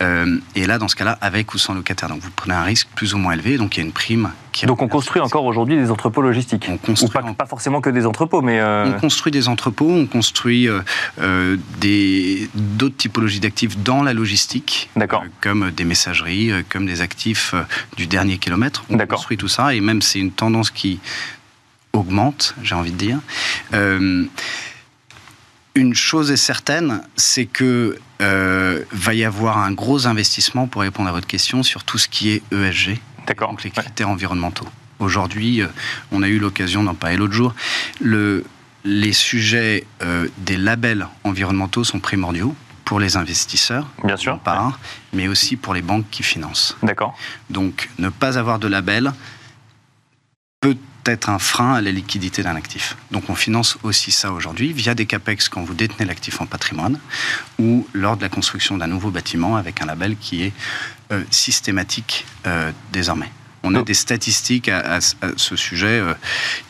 euh, 0.00 0.38
et 0.54 0.66
là, 0.66 0.78
dans 0.78 0.88
ce 0.88 0.96
cas-là, 0.96 1.18
avec 1.20 1.54
ou 1.54 1.58
sans 1.58 1.74
locataire. 1.74 2.08
Donc 2.08 2.20
vous 2.20 2.30
prenez 2.34 2.54
un 2.54 2.62
risque 2.62 2.88
plus 2.94 3.14
ou 3.14 3.18
moins 3.18 3.32
élevé, 3.32 3.58
donc 3.58 3.76
il 3.76 3.80
y 3.80 3.82
a 3.82 3.86
une 3.86 3.92
prime. 3.92 4.30
Qui 4.52 4.66
donc 4.66 4.82
on 4.82 4.88
construit 4.88 5.20
encore 5.20 5.44
aujourd'hui 5.44 5.76
des 5.76 5.90
entrepôts 5.90 6.22
logistiques 6.22 6.66
on 6.68 6.78
construit 6.78 7.10
pas, 7.10 7.22
pas, 7.22 7.46
forcément 7.46 7.80
que 7.80 7.90
des 7.90 8.06
entrepôts, 8.06 8.40
mais... 8.42 8.58
Euh, 8.60 8.86
on 8.86 9.00
construit 9.00 9.30
des 9.30 9.48
entrepôts, 9.48 9.90
on 9.90 10.06
construit 10.06 10.68
euh, 10.68 11.56
d'autres 12.54 12.96
typologies 12.96 13.40
d'actifs 13.40 13.78
dans 13.78 14.02
la 14.02 14.14
logistique, 14.14 14.90
comme 15.40 15.70
des 15.70 15.84
messageries, 15.84 16.52
comme 16.68 16.86
des 16.86 17.00
actifs 17.00 17.54
du 17.96 18.06
dernier 18.06 18.38
kilomètre. 18.38 18.84
On 18.90 18.98
construit 18.98 19.36
tout 19.36 19.48
ça, 19.48 19.74
et 19.74 19.80
même 19.80 20.02
c'est 20.02 20.18
une 20.18 20.32
tendance 20.32 20.70
qui 20.70 21.00
augmente, 21.92 22.54
j'ai 22.62 22.74
envie 22.74 22.92
de 22.92 22.96
dire. 22.96 23.18
une 25.74 25.94
chose 25.94 26.30
est 26.30 26.36
certaine, 26.36 27.02
c'est 27.16 27.46
que 27.46 27.98
euh, 28.20 28.84
va 28.92 29.14
y 29.14 29.24
avoir 29.24 29.58
un 29.58 29.72
gros 29.72 30.06
investissement 30.06 30.66
pour 30.66 30.82
répondre 30.82 31.08
à 31.08 31.12
votre 31.12 31.26
question 31.26 31.62
sur 31.62 31.84
tout 31.84 31.98
ce 31.98 32.08
qui 32.08 32.30
est 32.30 32.42
ESG, 32.52 32.98
donc 33.38 33.62
les 33.62 33.70
critères 33.70 34.08
environnementaux. 34.08 34.66
Aujourd'hui, 34.98 35.62
euh, 35.62 35.68
on 36.10 36.22
a 36.22 36.28
eu 36.28 36.38
l'occasion 36.38 36.82
d'en 36.82 36.94
parler 36.94 37.16
l'autre 37.16 37.34
jour. 37.34 37.54
Le, 38.00 38.44
les 38.84 39.12
sujets 39.12 39.86
euh, 40.02 40.28
des 40.38 40.56
labels 40.56 41.06
environnementaux 41.24 41.84
sont 41.84 42.00
primordiaux 42.00 42.54
pour 42.84 42.98
les 42.98 43.16
investisseurs, 43.16 43.86
bien 44.02 44.16
sûr, 44.16 44.40
mais 45.12 45.28
aussi 45.28 45.56
pour 45.56 45.74
les 45.74 45.82
banques 45.82 46.06
qui 46.10 46.22
financent. 46.22 46.76
D'accord. 46.82 47.16
Donc, 47.50 47.90
ne 47.98 48.08
pas 48.08 48.38
avoir 48.38 48.58
de 48.58 48.66
label 48.66 49.12
peut 50.60 50.76
être 51.12 51.28
un 51.30 51.38
frein 51.38 51.74
à 51.74 51.80
la 51.80 51.90
liquidité 51.90 52.42
d'un 52.42 52.56
actif. 52.56 52.96
Donc 53.10 53.30
on 53.30 53.34
finance 53.34 53.78
aussi 53.82 54.10
ça 54.10 54.32
aujourd'hui 54.32 54.72
via 54.72 54.94
des 54.94 55.06
CAPEX 55.06 55.48
quand 55.48 55.62
vous 55.62 55.74
détenez 55.74 56.06
l'actif 56.06 56.40
en 56.40 56.46
patrimoine 56.46 56.98
ou 57.58 57.86
lors 57.92 58.16
de 58.16 58.22
la 58.22 58.28
construction 58.28 58.76
d'un 58.76 58.86
nouveau 58.86 59.10
bâtiment 59.10 59.56
avec 59.56 59.82
un 59.82 59.86
label 59.86 60.16
qui 60.16 60.44
est 60.44 60.52
euh, 61.10 61.22
systématique 61.30 62.26
euh, 62.46 62.70
désormais. 62.92 63.30
On 63.64 63.74
a 63.74 63.82
des 63.82 63.94
statistiques 63.94 64.68
à, 64.68 65.00
ce 65.00 65.56
sujet 65.56 65.98
euh, 65.98 66.14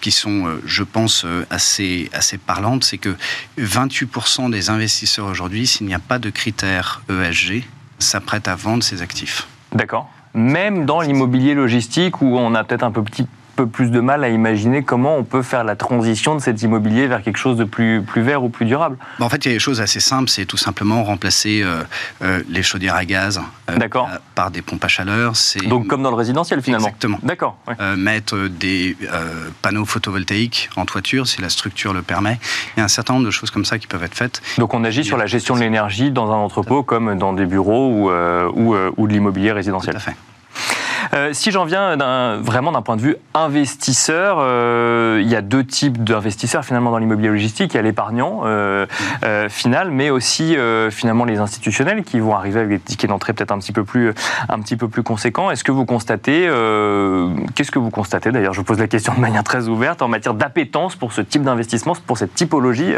qui 0.00 0.11
sont, 0.11 0.58
je 0.64 0.82
pense, 0.82 1.26
assez, 1.50 2.08
assez 2.14 2.38
parlantes. 2.38 2.82
C'est 2.82 2.99
que 2.99 3.14
28% 3.61 4.50
des 4.50 4.70
investisseurs 4.70 5.26
aujourd'hui, 5.26 5.67
s'il 5.67 5.87
n'y 5.87 5.94
a 5.94 5.99
pas 5.99 6.19
de 6.19 6.31
critères 6.31 7.02
ESG, 7.11 7.64
s'apprêtent 7.99 8.49
à 8.49 8.56
vendre 8.56 8.82
ses 8.82 9.02
actifs. 9.02 9.46
D'accord. 9.73 10.11
Même 10.35 10.87
dans 10.87 11.00
l'immobilier 11.00 11.55
logistique 11.55 12.23
où 12.23 12.38
on 12.38 12.55
a 12.55 12.64
peut-être 12.64 12.85
un 12.85 12.90
peu 12.90 13.02
petit, 13.02 13.26
peu 13.59 13.67
plus 13.67 13.91
de 13.91 13.99
mal 13.99 14.23
à 14.23 14.29
imaginer 14.29 14.85
comment 14.85 15.17
on 15.17 15.25
peut 15.25 15.43
faire 15.43 15.65
la 15.65 15.75
transition 15.75 16.37
de 16.37 16.41
cet 16.41 16.63
immobilier 16.63 17.09
vers 17.09 17.25
quelque 17.25 17.39
chose 17.39 17.57
de 17.57 17.65
plus, 17.65 18.03
plus 18.03 18.23
vert 18.23 18.45
ou 18.45 18.51
plus 18.51 18.67
durable. 18.67 18.97
Bah, 19.19 19.25
en 19.25 19.29
fait, 19.29 19.45
il 19.45 19.49
y 19.49 19.51
a 19.51 19.55
des 19.55 19.59
choses 19.59 19.81
assez 19.81 19.99
simples. 19.99 20.31
C'est 20.31 20.47
tout 20.47 20.57
simplement 20.57 21.03
remplacer 21.03 21.63
euh, 21.65 21.83
euh, 22.23 22.41
les 22.49 22.63
chaudières 22.63 22.95
à 22.95 23.05
gaz 23.05 23.41
euh, 23.69 23.77
par 24.37 24.53
des 24.53 24.63
pompes 24.63 24.85
à 24.85 24.87
chaleur. 24.87 25.33
Donc 25.67 25.89
comme 25.89 26.05
dans 26.05 26.11
le 26.11 26.17
résidentiel 26.17 26.63
finalement 26.63 26.87
Exactement. 26.87 27.19
D'accord. 27.25 27.57
mettre 27.97 28.47
des 28.47 28.97
panneaux 29.61 29.85
photovoltaïques 29.85 30.71
en 30.77 30.85
toiture 30.85 31.27
si 31.27 31.43
la 31.43 31.49
structure 31.49 31.93
le 31.93 32.03
permet. 32.03 32.39
Il 32.77 32.79
y 32.79 32.83
a 32.83 32.85
un 32.85 32.89
certain 32.89 33.15
nombre 33.15 33.27
de 33.27 33.33
choses 33.33 33.51
comme 33.51 33.65
ça 33.65 33.81
qui 33.81 33.89
peuvent 33.89 34.05
être 34.05 34.15
faites. 34.15 34.41
Donc 34.59 34.73
on 34.73 34.85
agit 34.85 35.03
sur 35.03 35.17
la 35.17 35.27
gestion 35.27 35.57
de 35.57 35.61
l'énergie 35.61 36.13
dans 36.13 36.31
un 36.31 36.37
entrepôt 36.37 36.85
comme 36.85 37.19
dans 37.19 37.33
des 37.33 37.47
bureaux 37.47 37.89
ou, 37.89 38.11
ou, 38.11 38.77
ou 38.97 39.09
de 39.09 39.12
l'immobilier 39.12 39.50
résidentiel. 39.50 39.95
Tout 39.95 39.99
à 39.99 40.12
fait. 40.12 40.17
Euh, 41.15 41.31
si 41.33 41.50
j'en 41.50 41.65
viens 41.65 41.97
vraiment 42.38 42.73
d'un 42.73 42.83
point 42.83 42.97
de 42.97 43.00
vue 43.00 43.17
investisseur, 43.35 44.38
euh, 44.41 45.21
il 45.23 45.29
y 45.29 45.37
a 45.37 45.43
deux 45.43 45.65
types 45.65 46.03
d'investisseurs 46.03 46.65
finalement 46.65 46.91
dans 46.91 46.99
l'immobilier 46.99 47.29
logistique. 47.29 47.75
Il 47.75 47.77
y 47.77 47.81
a 47.81 47.83
l'épargnant 47.83 48.43
euh, 48.45 48.87
final, 49.49 49.91
mais 49.91 50.11
aussi 50.11 50.57
finalement 50.91 51.25
les 51.25 51.38
institutionnels 51.38 52.03
qui 52.03 52.21
vont 52.21 52.35
arriver 52.35 52.61
avec 52.61 52.71
des 52.71 52.79
tickets 52.79 53.11
d'entrée 53.11 53.33
peut-être 53.33 53.53
un 53.53 53.59
petit 53.59 53.73
peu 53.73 53.85
plus 53.85 54.12
un 54.49 54.61
petit 54.61 54.77
peu 54.77 54.88
plus 54.88 55.03
conséquents. 55.03 55.50
Est-ce 55.50 55.65
que 55.65 55.73
vous 55.73 55.85
constatez 55.85 56.43
qu'est-ce 57.55 57.71
que 57.71 57.79
vous 57.79 57.91
constatez 57.91 58.31
d'ailleurs? 58.31 58.53
Je 58.53 58.61
vous 58.61 58.65
pose 58.65 58.79
la 58.79 58.88
question 58.88 59.15
de 59.15 59.21
manière 59.21 59.45
très 59.45 59.69
ouverte 59.69 60.03
en 60.03 60.09
matière 60.09 60.35
d'appétence 60.35 60.97
pour 60.97 61.12
ce 61.12 61.21
type 61.21 61.43
d'investissement, 61.43 61.95
pour 62.07 62.19
cette 62.19 62.35
typologie 62.35 62.93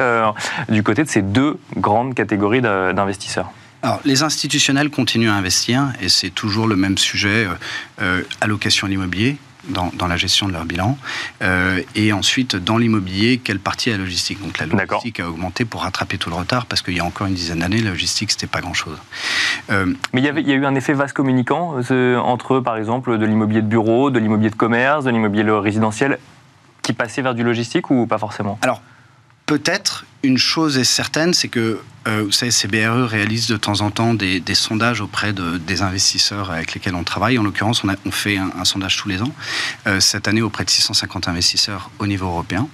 du 0.69 0.83
côté 0.83 1.05
de 1.05 1.09
ces 1.09 1.23
deux 1.23 1.59
grandes 1.77 2.15
catégories 2.15 2.63
d'investisseurs. 2.63 3.51
Alors, 3.83 4.01
les 4.05 4.23
institutionnels 4.23 4.91
continuent 4.91 5.31
à 5.31 5.35
investir 5.35 5.93
et 6.01 6.09
c'est 6.09 6.31
toujours 6.31 6.67
le 6.67 6.77
même 6.77 6.99
sujet 6.99 7.47
euh, 7.47 7.55
euh 8.03 8.23
allocation 8.41 8.87
à 8.87 8.91
l'immobilier. 8.91 9.37
Dans, 9.69 9.91
dans, 9.93 10.07
la 10.07 10.17
gestion 10.17 10.49
de 10.49 10.55
leur 10.55 10.65
bilan. 10.65 10.97
Euh, 11.43 11.83
et 11.95 12.15
ensuite, 12.15 12.57
dans 12.57 12.79
l'immobilier, 12.79 13.37
quelle 13.37 13.59
partie 13.59 13.91
est 13.91 13.93
la 13.93 13.99
logistique? 13.99 14.41
Donc 14.41 14.59
la 14.59 14.65
logistique 14.65 15.21
a 15.21 15.29
augmenté 15.29 15.67
pour 15.67 15.83
rattraper 15.83 16.17
tout 16.17 16.31
le 16.31 16.37
retard, 16.37 16.65
parce 16.65 16.81
qu'il 16.81 16.97
y 16.97 17.01
a 17.01 17.05
encore 17.05 17.27
une 17.27 17.35
dizaine 17.35 17.59
d'années, 17.59 17.83
la 17.83 17.91
logistique, 17.91 18.31
c'était 18.31 18.47
pas 18.47 18.63
grand-chose. 18.63 18.97
Euh, 19.71 19.93
Mais 20.15 20.23
il 20.23 20.25
y, 20.25 20.29
avait, 20.29 20.41
il 20.41 20.49
y 20.49 20.53
a 20.53 20.55
eu 20.55 20.65
un 20.65 20.75
effet 20.75 20.95
vaste 20.95 21.13
communicant 21.13 21.77
euh, 21.91 22.17
entre, 22.17 22.61
par 22.61 22.79
exemple, 22.79 23.19
de 23.19 23.27
l'immobilier 23.27 23.61
de 23.61 23.67
bureau, 23.67 24.11
de 24.11 24.19
l'immobilier 24.19 24.49
de 24.49 24.57
commerce, 24.57 25.05
de 25.05 25.11
l'immobilier 25.11 25.51
résidentiel, 25.51 26.19
qui 26.81 26.95
passait 26.95 27.21
vers 27.21 27.35
du 27.35 27.45
logistique 27.45 27.91
ou 27.91 28.07
pas 28.07 28.19
forcément? 28.19 28.59
Alors, 28.63 28.81
peut-être, 29.45 30.07
une 30.23 30.39
chose 30.39 30.79
est 30.79 30.85
certaine, 30.85 31.35
c'est 31.35 31.49
que 31.49 31.81
euh, 32.09 32.23
vous 32.25 32.33
savez, 32.33 32.51
CBRE 32.51 33.07
réalise 33.07 33.47
de 33.47 33.59
temps 33.59 33.83
en 33.83 33.91
temps 33.91 34.15
des, 34.15 34.43
sondages 34.55 35.03
auprès 35.03 35.35
de, 35.35 35.59
des 35.59 35.83
investisseurs 35.83 36.51
avec 36.51 36.73
lesquels 36.73 36.95
on 36.95 37.05
travaille. 37.05 37.39
En 37.39 37.43
l'occurrence, 37.43 37.85
on, 37.85 37.89
on, 38.07 38.11
fait 38.11 38.39
un, 38.39 38.65
sondage 38.65 38.97
tous 38.97 39.09
les 39.09 39.21
ans, 39.21 39.33
euh, 39.87 40.01
cette 40.01 40.27
année 40.27 40.41
auprès 40.41 40.65
de 40.65 40.71
650 40.71 41.29
investisseurs 41.29 41.91
au 41.99 42.07
niveau 42.07 42.27
européen. 42.27 42.69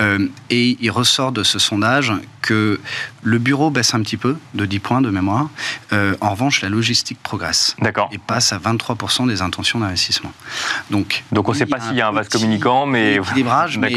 Euh, 0.00 0.28
et 0.50 0.76
il 0.80 0.90
ressort 0.90 1.32
de 1.32 1.42
ce 1.42 1.58
sondage 1.58 2.12
que 2.40 2.80
le 3.24 3.38
bureau 3.38 3.70
baisse 3.70 3.94
un 3.94 4.02
petit 4.02 4.16
peu, 4.16 4.36
de 4.54 4.64
10 4.64 4.78
points 4.78 5.00
de 5.00 5.10
mémoire. 5.10 5.48
en 5.92 6.30
revanche, 6.30 6.62
la 6.62 6.68
logistique 6.68 7.18
progresse. 7.20 7.74
D'accord. 7.80 8.08
Et 8.12 8.18
passe 8.18 8.52
à 8.52 8.58
23% 8.58 9.26
des 9.26 9.42
intentions 9.42 9.80
d'investissement. 9.80 10.32
Donc, 10.90 11.24
Donc 11.32 11.48
on 11.48 11.52
ne 11.52 11.56
sait 11.56 11.66
pas 11.66 11.80
s'il 11.80 11.96
y 11.96 12.00
a 12.00 12.08
un 12.08 12.12
vase 12.12 12.28
communicant, 12.28 12.86
mais... 12.86 13.16
Équilibrage, 13.16 13.76
mais 13.76 13.92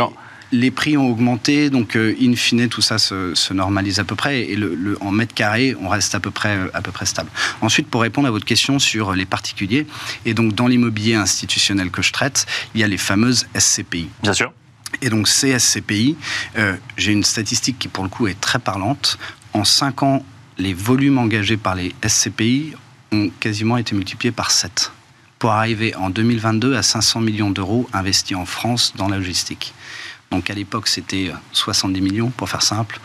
les 0.51 0.71
prix 0.71 0.97
ont 0.97 1.09
augmenté, 1.09 1.69
donc 1.69 1.95
in 1.95 2.35
fine, 2.35 2.67
tout 2.67 2.81
ça 2.81 2.97
se, 2.97 3.53
normalise 3.53 3.99
à 3.99 4.03
peu 4.03 4.15
près, 4.15 4.41
et 4.41 4.55
le, 4.55 4.97
en 5.01 5.11
mètre 5.11 5.33
carré, 5.33 5.75
on 5.79 5.89
reste 5.89 6.15
à 6.15 6.19
peu, 6.19 6.31
près, 6.31 6.57
à 6.73 6.81
peu 6.81 6.91
près 6.91 7.05
stable. 7.05 7.29
Ensuite, 7.61 7.87
pour 7.87 8.01
répondre 8.01 8.27
à 8.27 8.31
votre 8.31 8.45
question 8.45 8.79
sur 8.79 9.13
les 9.13 9.25
particuliers, 9.25 9.87
et 10.25 10.33
donc 10.33 10.53
dans 10.53 10.67
l'immobilier 10.67 11.15
institutionnel 11.15 11.89
que 11.89 12.01
je 12.01 12.11
traite, 12.11 12.45
il 12.75 12.81
y 12.81 12.83
a 12.83 12.87
les 12.87 12.97
fameuses 12.97 13.47
SCPI. 13.57 14.09
Bien 14.23 14.33
sûr. 14.33 14.51
Et 15.01 15.09
donc 15.09 15.27
ces 15.27 15.57
SCPI, 15.57 16.17
j'ai 16.97 17.11
une 17.11 17.23
statistique 17.23 17.79
qui 17.79 17.87
pour 17.87 18.03
le 18.03 18.09
coup 18.09 18.27
est 18.27 18.39
très 18.39 18.59
parlante. 18.59 19.17
En 19.53 19.63
5 19.63 20.03
ans, 20.03 20.25
les 20.57 20.73
volumes 20.73 21.17
engagés 21.17 21.57
par 21.57 21.75
les 21.75 21.93
SCPI 22.05 22.73
ont 23.11 23.29
quasiment 23.39 23.77
été 23.77 23.95
multipliés 23.95 24.31
par 24.31 24.51
7 24.51 24.91
pour 25.39 25.51
arriver 25.51 25.95
en 25.95 26.11
2022 26.11 26.75
à 26.75 26.83
500 26.83 27.21
millions 27.21 27.49
d'euros 27.49 27.89
investis 27.93 28.37
en 28.37 28.45
France 28.45 28.93
dans 28.95 29.07
la 29.07 29.17
logistique. 29.17 29.73
Donc 30.31 30.49
à 30.49 30.53
l'époque, 30.53 30.87
c'était 30.87 31.31
70 31.51 32.01
millions, 32.01 32.29
pour 32.29 32.49
faire 32.49 32.61
simple. 32.61 32.99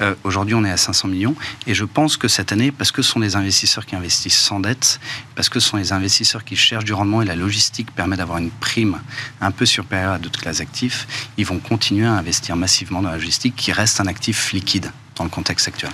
Euh, 0.00 0.14
aujourd'hui, 0.22 0.54
on 0.54 0.64
est 0.64 0.70
à 0.70 0.76
500 0.76 1.08
millions. 1.08 1.34
Et 1.66 1.74
je 1.74 1.84
pense 1.84 2.16
que 2.16 2.28
cette 2.28 2.52
année, 2.52 2.70
parce 2.70 2.92
que 2.92 3.02
ce 3.02 3.10
sont 3.10 3.20
des 3.20 3.34
investisseurs 3.34 3.84
qui 3.84 3.96
investissent 3.96 4.38
sans 4.38 4.60
dette, 4.60 5.00
parce 5.34 5.48
que 5.48 5.58
ce 5.58 5.68
sont 5.68 5.76
les 5.76 5.92
investisseurs 5.92 6.44
qui 6.44 6.54
cherchent 6.54 6.84
du 6.84 6.92
rendement 6.92 7.20
et 7.20 7.24
la 7.24 7.34
logistique 7.34 7.90
permet 7.90 8.16
d'avoir 8.16 8.38
une 8.38 8.50
prime 8.50 9.00
un 9.40 9.50
peu 9.50 9.66
supérieure 9.66 10.12
à 10.12 10.18
d'autres 10.18 10.40
classes 10.40 10.58
d'actifs, 10.58 11.06
ils 11.36 11.44
vont 11.44 11.58
continuer 11.58 12.06
à 12.06 12.12
investir 12.12 12.54
massivement 12.56 13.02
dans 13.02 13.10
la 13.10 13.16
logistique, 13.16 13.56
qui 13.56 13.72
reste 13.72 14.00
un 14.00 14.06
actif 14.06 14.52
liquide 14.52 14.92
dans 15.16 15.24
le 15.24 15.30
contexte 15.30 15.66
actuel. 15.66 15.90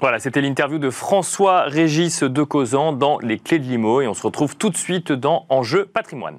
Voilà, 0.00 0.18
c'était 0.18 0.40
l'interview 0.40 0.78
de 0.78 0.88
François 0.88 1.64
Régis 1.64 2.22
de 2.22 2.42
Causan 2.42 2.92
dans 2.92 3.18
Les 3.18 3.38
Clés 3.38 3.58
de 3.58 3.64
l'IMO 3.64 4.00
et 4.00 4.06
on 4.06 4.14
se 4.14 4.22
retrouve 4.22 4.56
tout 4.56 4.70
de 4.70 4.76
suite 4.76 5.12
dans 5.12 5.44
Enjeu 5.50 5.84
patrimoine. 5.84 6.38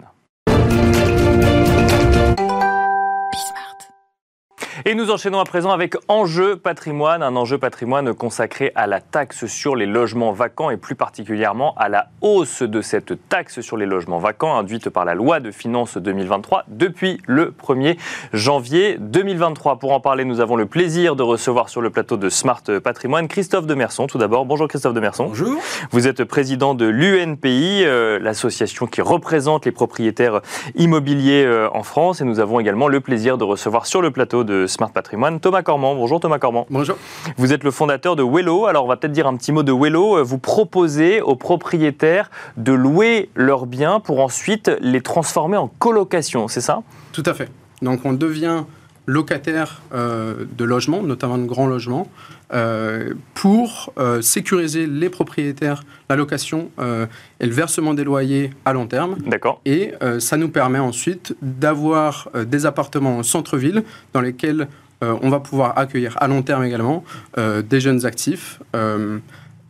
Et 4.84 4.96
nous 4.96 5.12
enchaînons 5.12 5.40
à 5.40 5.44
présent 5.44 5.70
avec 5.70 5.96
Enjeu 6.08 6.56
patrimoine, 6.56 7.22
un 7.22 7.36
enjeu 7.36 7.60
patrimoine 7.60 8.16
consacré 8.16 8.72
à 8.74 8.88
la 8.88 9.00
taxe 9.00 9.46
sur 9.46 9.76
les 9.76 9.86
logements 9.86 10.32
vacants 10.32 10.72
et 10.72 10.78
plus 10.78 10.96
particulièrement 10.96 11.76
à 11.76 11.88
la 11.88 12.08
hausse 12.22 12.64
de 12.64 12.82
cette 12.82 13.30
taxe 13.30 13.62
sur 13.62 13.78
les 13.78 13.86
logements 13.86 14.18
vacants 14.18 14.58
induite 14.58 14.90
par 14.90 15.06
la 15.06 15.14
loi 15.14 15.40
de 15.40 15.52
finances 15.52 15.98
2023 15.98 16.64
depuis 16.68 17.22
le 17.28 17.52
1er 17.52 17.96
janvier 18.34 18.98
2023. 19.00 19.78
Pour 19.78 19.92
en 19.92 20.00
parler, 20.00 20.26
nous 20.26 20.40
avons 20.40 20.56
le 20.56 20.66
plaisir 20.66 21.16
de 21.16 21.22
recevoir 21.22 21.70
sur 21.70 21.82
le 21.82 21.92
plateau 21.92 22.18
de 22.18 22.30
Smart 22.30 22.64
Patrimoine 22.84 23.28
Christophe 23.28 23.68
Demerson. 23.68 24.08
Tout 24.08 24.18
d'abord, 24.18 24.46
bonjour 24.46 24.68
Christophe 24.68 24.96
Demerson. 24.96 25.26
Bonjour. 25.26 25.62
Vous 25.92 26.08
êtes 26.08 26.24
président 26.24 26.74
de 26.74 26.86
l'UNPI, 26.86 27.84
euh, 27.86 28.18
l'association 28.18 28.88
qui 28.88 29.02
représente 29.02 29.66
les 29.66 29.72
propriétaires 29.72 30.42
immobiliers 30.74 31.46
euh, 31.46 31.70
en 31.72 31.84
France. 31.84 32.20
Et 32.22 32.24
nous 32.24 32.40
avons 32.40 32.60
également 32.60 32.88
le 32.88 33.00
plaisir 33.00 33.38
de 33.38 33.44
recevoir 33.44 33.86
sur 33.86 34.02
le 34.02 34.10
plateau 34.10 34.44
de 34.44 34.66
Smart 34.72 34.92
Patrimoine. 34.92 35.40
Thomas 35.40 35.62
Cormand, 35.62 35.96
bonjour 35.96 36.20
Thomas 36.20 36.40
Cormand. 36.40 36.66
Bonjour. 36.70 36.96
Vous 37.38 37.54
êtes 37.54 37.64
le 37.64 37.72
fondateur 37.72 38.16
de 38.16 38.24
Wello. 38.24 38.66
Alors 38.66 38.86
on 38.86 38.88
va 38.88 38.98
peut-être 38.98 39.12
dire 39.12 39.28
un 39.28 39.36
petit 39.36 39.52
mot 39.52 39.64
de 39.64 39.72
Wello. 39.72 40.24
Vous 40.24 40.38
proposez 40.38 41.22
aux 41.22 41.36
propriétaires 41.36 42.32
de 42.58 42.72
louer 42.72 43.30
leurs 43.36 43.66
biens 43.66 44.00
pour 44.00 44.22
ensuite 44.22 44.72
les 44.80 45.02
transformer 45.02 45.58
en 45.58 45.68
colocation, 45.68 46.48
c'est 46.48 46.62
ça? 46.62 46.82
Tout 47.12 47.24
à 47.26 47.34
fait. 47.34 47.50
Donc 47.82 48.02
on 48.06 48.14
devient 48.14 48.64
locataire 49.06 49.82
euh, 49.94 50.46
de 50.58 50.64
logements, 50.64 51.04
notamment 51.04 51.38
de 51.38 51.46
grands 51.46 51.68
logements, 51.68 52.08
euh, 52.54 53.14
pour 53.34 53.94
euh, 53.98 54.22
sécuriser 54.22 54.88
les 54.88 55.10
propriétaires, 55.10 55.84
la 56.10 56.16
location 56.16 56.70
et 57.40 57.46
le 57.46 57.54
versement 57.54 57.94
des 57.94 58.04
loyers 58.04 58.52
à 58.66 58.74
long 58.74 58.88
terme. 58.88 59.16
D'accord. 59.26 59.62
Et 59.66 59.94
ça 60.20 60.36
nous 60.36 60.50
permet 60.50 60.80
ensuite 60.80 61.36
d'avoir 61.42 62.30
des 62.46 62.66
appartements 62.66 63.20
en 63.20 63.24
centre-ville 63.24 63.84
dans 64.14 64.22
lesquels 64.22 64.68
on 65.02 65.30
va 65.30 65.40
pouvoir 65.40 65.78
accueillir 65.78 66.18
à 66.20 66.28
long 66.28 66.42
terme 66.42 66.64
également 66.64 67.04
des 67.38 67.80
jeunes 67.80 68.06
actifs 68.06 68.60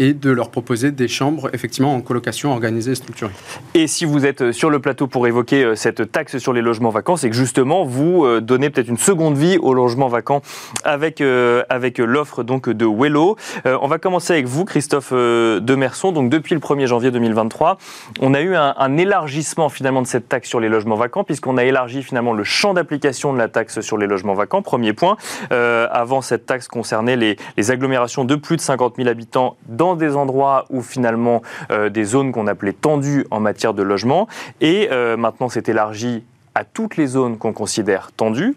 et 0.02 0.14
de 0.14 0.32
leur 0.32 0.50
proposer 0.50 0.90
des 0.90 1.08
chambres 1.08 1.52
effectivement 1.54 1.94
en 1.94 2.02
colocation 2.02 2.52
organisée 2.52 2.94
et 2.94 2.96
structurée. 2.96 3.32
Et 3.76 3.86
si 3.86 4.04
vous 4.04 4.26
êtes 4.26 4.52
sur 4.52 4.72
le 4.72 4.80
plateau 4.80 5.06
pour 5.06 5.28
évoquer 5.28 5.64
euh, 5.64 5.76
cette 5.76 6.12
taxe 6.12 6.40
sur 6.40 6.54
les 6.54 6.62
logements 6.62 6.90
vacants, 6.90 7.18
c'est 7.18 7.30
que 7.30 7.36
justement 7.36 7.84
vous 7.84 8.26
euh, 8.26 8.42
donnez 8.42 8.72
peut-être 8.72 8.88
une 8.88 8.98
seconde 8.98 9.38
vie 9.38 9.60
aux 9.60 9.76
logements 9.76 10.08
vacants 10.08 10.42
avec, 10.84 11.22
euh, 11.22 11.62
avec 11.70 12.00
l'offre 12.00 12.42
donc 12.42 12.68
de 12.68 12.86
Wello. 12.86 13.38
on 13.66 13.88
va 13.88 14.00
commencer 14.00 14.34
avec 14.34 14.48
vous, 14.48 14.66
Christophe 14.66 15.12
Demerson. 15.14 16.12
Donc 16.12 16.32
depuis 16.32 16.56
le 16.56 16.62
1er 16.62 16.88
janvier 16.88 17.12
2023, 17.12 17.78
on 18.22 18.34
a 18.34 18.42
eu 18.42 18.56
un, 18.56 18.98
élargissement 18.98 19.70
finalement 19.70 20.02
de 20.02 20.08
cette 20.08 20.28
taxe 20.28 20.50
sur 20.50 20.60
les 20.60 20.68
logements 20.68 20.96
vacants 20.96 21.24
puisqu'on 21.24 21.58
a 21.58 21.64
élargi 21.64 22.02
finalement 22.02 22.34
le 22.34 22.44
champ 22.44 22.74
d'application 22.74 23.34
de 23.34 23.38
la 23.38 23.50
taxe 23.50 23.82
sur 23.82 23.98
les 23.98 24.08
logements 24.08 24.34
vacants. 24.34 24.64
Premier 24.64 24.94
point. 24.94 25.18
avant 25.52 26.22
cette 26.22 26.48
taxe 26.48 26.68
concernait 26.68 27.16
les, 27.16 27.38
les 27.58 27.72
agglomérations 27.72 28.26
de 28.26 28.36
plus 28.36 28.56
de 28.56 28.62
50 28.62 28.96
000 28.98 29.08
habitants 29.08 29.58
dans 29.68 29.91
des 29.96 30.16
endroits 30.16 30.66
où 30.70 30.82
finalement 30.82 31.42
euh, 31.72 31.90
des 31.90 32.04
zones 32.04 32.32
qu'on 32.32 32.48
appelait 32.48 32.74
tendues 32.74 33.26
en 33.32 33.40
matière 33.40 33.74
de 33.74 33.84
logement. 33.84 34.28
Et 34.60 34.90
euh, 34.92 35.18
maintenant, 35.18 35.50
c'est 35.50 35.70
élargi 35.70 36.24
à 36.56 36.64
toutes 36.64 36.98
les 36.98 37.08
zones 37.08 37.38
qu'on 37.38 37.54
considère 37.54 38.12
tendues 38.12 38.56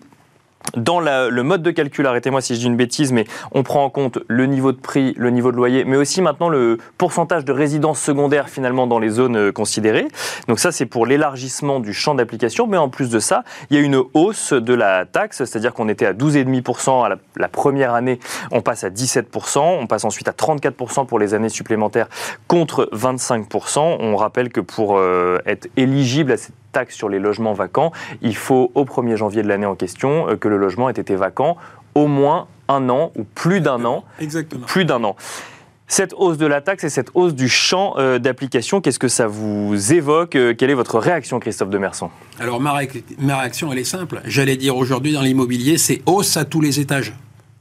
dans 0.77 1.01
le 1.01 1.43
mode 1.43 1.63
de 1.63 1.71
calcul, 1.71 2.07
arrêtez-moi 2.07 2.41
si 2.41 2.55
je 2.55 2.61
dis 2.61 2.67
une 2.67 2.77
bêtise, 2.77 3.13
mais 3.13 3.27
on 3.53 3.63
prend 3.63 3.85
en 3.85 3.91
compte 3.91 4.19
le 4.29 4.47
niveau 4.47 4.73
de 4.73 4.79
prix, 4.79 5.15
le 5.17 5.31
niveau 5.31 5.53
de 5.53 5.57
loyer, 5.57 5.85
mais 5.85 5.97
aussi 5.97 6.23
maintenant 6.23 6.49
le 6.49 6.79
pourcentage 6.99 7.45
de 7.45 7.53
résidences 7.53 8.01
secondaires 8.01 8.49
finalement 8.49 8.87
dans 8.87 8.99
les 8.99 9.11
zones 9.11 9.37
euh, 9.37 9.53
considérées. 9.53 10.09
Donc 10.49 10.59
ça, 10.59 10.73
c'est 10.73 10.87
pour 10.87 11.07
l'élargissement 11.07 11.81
du 11.81 11.93
champ 11.93 12.15
d'application. 12.15 12.67
Mais 12.67 12.77
en 12.77 12.89
plus 12.89 13.11
de 13.11 13.19
ça, 13.19 13.45
il 13.71 13.77
y 13.77 13.81
a 13.81 13.83
une 13.83 14.03
hausse 14.15 14.53
de 14.53 14.75
la 14.75 15.05
taxe, 15.05 15.39
c'est-à-dire 15.39 15.75
qu'on 15.75 15.89
était 15.89 16.07
à 16.07 16.13
12,5% 16.13 17.05
à 17.05 17.17
la, 17.37 17.49
première 17.49 17.95
année, 17.95 18.19
on 18.51 18.61
passe 18.61 18.85
à 18.85 18.91
17%, 18.91 19.59
on 19.59 19.87
passe 19.87 20.05
ensuite 20.05 20.29
à 20.29 20.33
34% 20.33 21.07
pour 21.07 21.19
les 21.19 21.35
années 21.35 21.49
supplémentaires 21.49 22.09
contre 22.49 22.89
25%. 22.93 23.99
On 24.01 24.17
rappelle 24.17 24.51
que 24.51 24.61
pour 24.61 24.99
euh, 24.99 25.39
être 25.47 25.69
éligible 25.77 26.33
à 26.33 26.37
cette 26.37 26.55
taxe 26.75 26.95
sur 26.95 27.09
les 27.09 27.19
logements 27.19 27.55
vacants, 27.55 27.93
il 28.21 28.37
faut 28.37 28.71
au 28.75 28.85
1er 28.85 29.17
janvier 29.17 29.43
de 29.43 29.49
l'année 29.49 29.65
en 29.65 29.77
question 29.77 30.29
euh, 30.29 30.37
que 30.37 30.49
le 30.49 30.59
logement 30.59 30.91
ait 30.91 30.93
été 30.93 31.17
vacant 31.17 31.57
au 31.95 32.07
moins 32.07 32.49
un 32.69 32.89
an 32.91 33.13
ou 33.17 33.25
plus 33.25 33.61
d'un 33.61 33.85
an. 33.85 34.05
Exactement. 34.21 34.67
Plus 34.67 34.85
d'un 34.85 35.03
an. 35.05 35.17
Cette 35.87 36.15
hausse 36.17 36.39
de 36.39 36.47
la 36.47 36.61
taxe 36.61 36.85
et 36.85 36.89
cette 36.89 37.11
hausse 37.15 37.35
du 37.35 37.49
champ 37.49 37.95
euh, 37.99 38.19
d'application, 38.19 38.81
qu'est-ce 38.81 38.99
que 38.99 39.09
ça 39.09 39.27
vous 39.27 39.93
évoque 39.93 40.35
euh, 40.35 40.55
Quelle 40.57 40.71
est 40.71 40.75
votre 40.75 40.99
réaction, 40.99 41.39
Christophe 41.41 41.69
Demerson 41.69 42.11
Alors, 42.41 42.61
ma, 42.61 42.81
ma 43.19 43.39
réaction, 43.39 43.73
elle 43.73 43.79
est 43.79 43.85
simple. 43.85 44.21
J'allais 44.25 44.57
dire 44.57 44.77
aujourd'hui 44.77 45.13
dans 45.13 45.21
l'immobilier, 45.23 45.77
c'est 45.77 46.01
hausse 46.07 46.37
à 46.37 46.45
tous 46.45 46.61
les 46.61 46.81
étages. 46.81 47.15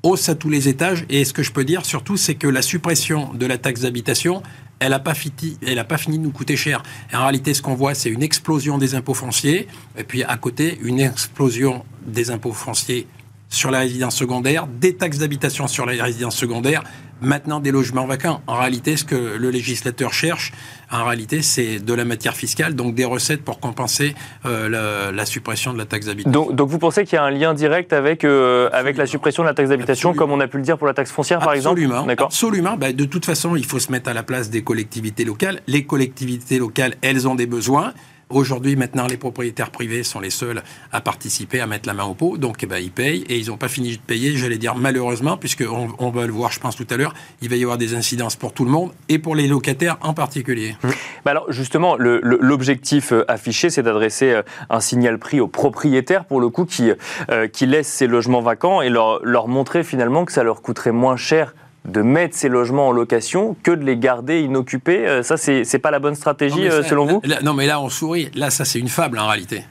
Hausse 0.04 0.30
à 0.30 0.36
tous 0.36 0.50
les 0.50 0.70
étages. 0.70 1.06
Et 1.10 1.26
ce 1.26 1.34
que 1.34 1.44
je 1.44 1.52
peux 1.52 1.66
dire 1.66 1.86
surtout, 1.86 2.16
c'est 2.16 2.36
que 2.36 2.48
la 2.48 2.62
suppression 2.62 3.30
de 3.34 3.46
la 3.46 3.58
taxe 3.58 3.82
d'habitation, 3.82 4.42
elle 4.84 4.90
n'a 4.90 5.00
pas, 5.00 5.14
fini, 5.14 5.58
pas 5.88 5.98
fini 5.98 6.18
de 6.18 6.24
nous 6.24 6.32
coûter 6.32 6.58
cher. 6.58 6.84
en 7.14 7.22
réalité, 7.22 7.54
ce 7.54 7.62
qu'on 7.62 7.74
voit, 7.74 7.94
c'est 7.94 8.10
une 8.10 8.22
explosion 8.22 8.78
des 8.78 8.96
impôts 8.96 9.14
fonciers, 9.14 9.68
et 9.98 10.04
puis 10.04 10.24
à 10.24 10.36
côté, 10.36 10.78
une 10.84 11.00
explosion 11.00 11.86
des 12.06 12.32
impôts 12.32 12.52
fonciers 12.52 13.08
sur 13.48 13.72
la 13.72 13.80
résidence 13.80 14.16
secondaire, 14.16 14.68
des 14.68 14.96
taxes 14.96 15.20
d'habitation 15.20 15.68
sur 15.68 15.86
la 15.86 16.04
résidence 16.04 16.36
secondaire, 16.36 16.84
maintenant 17.22 17.62
des 17.62 17.72
logements 17.72 18.06
vacants. 18.06 18.42
En 18.46 18.58
réalité, 18.58 18.98
ce 18.98 19.06
que 19.06 19.16
le 19.16 19.50
législateur 19.52 20.12
cherche, 20.12 20.52
en 20.92 21.06
réalité, 21.06 21.42
c'est 21.42 21.80
de 21.80 21.94
la 21.94 22.06
matière 22.06 22.36
fiscale, 22.36 22.76
donc 22.76 22.96
des 22.96 23.06
recettes 23.06 23.44
pour 23.44 23.60
compenser 23.60 24.16
euh, 24.46 25.12
la, 25.12 25.26
suppression 25.26 25.74
de 25.74 25.78
la 25.78 25.86
taxe 25.86 26.06
d'habitation. 26.06 26.52
Donc, 26.52 26.70
vous 26.70 26.80
pensez 26.80 27.06
qu'il 27.06 27.16
y 27.16 27.20
a 27.20 27.24
un 27.24 27.32
lien 27.32 27.54
direct 27.54 27.94
avec, 27.94 28.24
euh, 28.24 28.70
avec 28.74 28.98
la 28.98 29.06
suppression 29.06 29.44
de 29.44 29.48
la 29.48 29.54
taxe 29.54 29.70
d'habitation, 29.70 30.14
comme 30.14 30.32
on 30.32 30.40
a 30.40 30.48
pu 30.48 30.58
le 30.58 30.64
dire 30.64 30.78
pour 30.78 30.88
la 30.88 30.94
taxe 30.94 31.12
foncière, 31.12 31.40
par 31.40 31.54
exemple 31.54 31.82
Absolument. 32.18 32.78
Bah, 32.78 32.92
de 32.92 33.06
toute 33.06 33.26
façon, 33.26 33.56
il 33.56 33.66
faut 33.66 33.80
se 33.80 33.92
mettre 33.92 34.10
à 34.10 34.14
la 34.14 34.24
place 34.24 34.50
des 34.50 34.64
collectivités 34.64 35.26
locales. 35.26 35.62
Les 35.68 35.86
collectivités 35.86 36.60
locales, 36.60 36.96
elles 37.02 37.28
ont 37.28 37.36
des 37.36 37.48
besoins. 37.48 37.94
Aujourd'hui, 38.34 38.76
maintenant, 38.76 39.06
les 39.06 39.18
propriétaires 39.18 39.70
privés 39.70 40.02
sont 40.02 40.20
les 40.20 40.32
seuls 40.32 40.64
à 40.92 41.02
participer, 41.02 41.62
à 41.62 41.68
mettre 41.68 41.88
la 41.88 41.94
main 41.94 42.04
au 42.04 42.16
pot. 42.16 42.38
Donc, 42.38 42.64
eh 42.64 42.66
ben, 42.66 42.80
ils 42.80 42.92
payent 42.92 43.24
et 43.30 43.38
ils 43.38 43.48
n'ont 43.50 43.58
pas 43.58 43.68
fini 43.68 43.96
de 43.96 44.02
payer, 44.02 44.36
j'allais 44.36 44.58
dire 44.58 44.76
malheureusement, 44.76 45.38
puisqu'on 45.38 45.90
on 46.00 46.10
va 46.10 46.26
le 46.26 46.34
voir, 46.34 46.52
je 46.52 46.60
pense, 46.60 46.76
tout 46.76 46.88
à 46.90 46.98
l'heure, 46.98 47.14
il 47.42 47.50
va 47.50 47.58
y 47.58 47.62
avoir 47.62 47.78
des 47.78 47.94
incidences 47.94 48.36
pour 48.36 48.52
tout 48.52 48.66
le 48.66 48.72
monde 48.72 48.92
et 49.08 49.20
pour 49.20 49.36
les 49.36 49.48
locataires 49.48 49.98
en 50.02 50.16
particulier. 50.16 50.76
Mmh. 50.82 50.90
Alors, 51.26 51.52
justement, 51.52 51.96
l'objectif 51.96 53.12
euh, 53.12 53.24
affiché, 53.28 53.70
c'est 53.70 53.84
d'adresser 53.84 54.32
euh, 54.32 54.42
un 54.72 54.80
signal 54.80 55.20
prix 55.20 55.40
aux 55.40 55.48
propriétaires, 55.48 56.26
pour 56.26 56.42
le 56.42 56.50
coup, 56.50 56.66
qui, 56.66 56.92
euh, 57.30 57.48
qui 57.48 57.68
laissent 57.68 57.94
ces 57.94 58.08
logements 58.08 58.42
vacants 58.42 58.82
et 58.82 58.90
leur, 58.90 59.24
leur 59.24 59.48
montrer 59.48 59.84
finalement 59.84 60.26
que 60.26 60.32
ça 60.32 60.44
leur 60.44 60.62
coûterait 60.62 60.92
moins 60.92 61.18
cher 61.18 61.54
de 61.86 62.02
mettre 62.02 62.36
ces 62.36 62.50
logements 62.50 62.90
en 62.90 62.92
location 62.92 63.56
que 63.62 63.72
de 63.72 63.84
les 63.84 63.98
garder 63.98 64.42
inoccupés. 64.42 65.08
Euh, 65.08 65.24
ça, 65.24 65.38
c'est 65.38 65.80
pas 65.80 65.92
la 65.92 66.00
bonne 66.00 66.16
stratégie, 66.16 66.68
euh, 66.68 66.84
selon 66.84 67.06
vous 67.06 67.22
Non, 67.44 67.54
mais 67.54 67.66
là, 67.66 67.82
on 67.82 67.90
sourit. 67.90 68.30
Là, 68.36 68.50
ça, 68.50 68.66
c'est 68.66 68.80
une 68.80 68.90
fable, 68.90 69.20
en 69.20 69.28
réalité. 69.28 69.64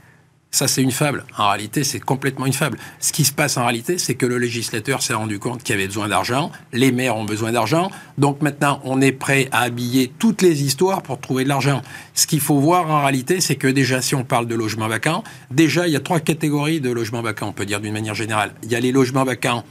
Ça, 0.54 0.69
c'est 0.69 0.83
une 0.83 0.90
fable. 0.90 1.25
En 1.38 1.49
réalité, 1.49 1.83
c'est 1.83 1.99
complètement 1.99 2.45
une 2.45 2.52
fable. 2.52 2.76
Ce 3.00 3.11
qui 3.14 3.25
se 3.25 3.33
passe 3.33 3.57
en 3.57 3.62
réalité, 3.62 3.97
c'est 3.97 4.16
que 4.16 4.26
le 4.26 4.37
législateur 4.37 5.00
s'est 5.00 5.14
rendu 5.14 5.38
compte 5.38 5.62
qu'il 5.62 5.75
y 5.75 5.78
avait 5.78 5.87
besoin 5.87 6.09
d'argent, 6.09 6.52
les 6.75 6.92
maires 6.92 7.16
ont 7.16 7.25
besoin 7.25 7.52
d'argent, 7.52 7.90
donc 8.19 8.42
maintenant, 8.42 8.78
on 8.85 9.00
est 9.00 9.12
prêt 9.12 9.49
à 9.50 9.61
habiller 9.61 10.12
toutes 10.19 10.42
les 10.42 10.62
histoires 10.62 11.00
pour 11.00 11.19
trouver 11.19 11.45
de 11.45 11.49
l'argent. 11.49 11.81
Ce 12.12 12.26
qu'il 12.26 12.40
faut 12.40 12.59
voir 12.59 12.90
en 12.90 13.00
réalité, 13.00 13.40
c'est 13.40 13.57
que 13.57 13.66
déjà, 13.66 14.02
si 14.02 14.14
on 14.14 14.25
parle 14.25 14.47
de 14.47 14.54
logements 14.54 14.88
vacants, 14.88 15.25
déjà, 15.50 15.87
il 15.87 15.95
y 15.95 15.97
a 15.97 16.00
trois 16.00 16.21
catégories 16.21 16.83
de 16.83 16.90
logements 16.90 17.23
vacants, 17.23 17.49
on 17.49 17.52
peut 17.52 17.64
dire 17.64 17.81
d'une 17.81 17.95
manière 17.95 18.14
générale. 18.14 18.52
Il 18.62 18.71
y 18.71 18.76
a 18.76 18.81
les 18.81 18.92
logements 18.92 19.25
vacants 19.25 19.64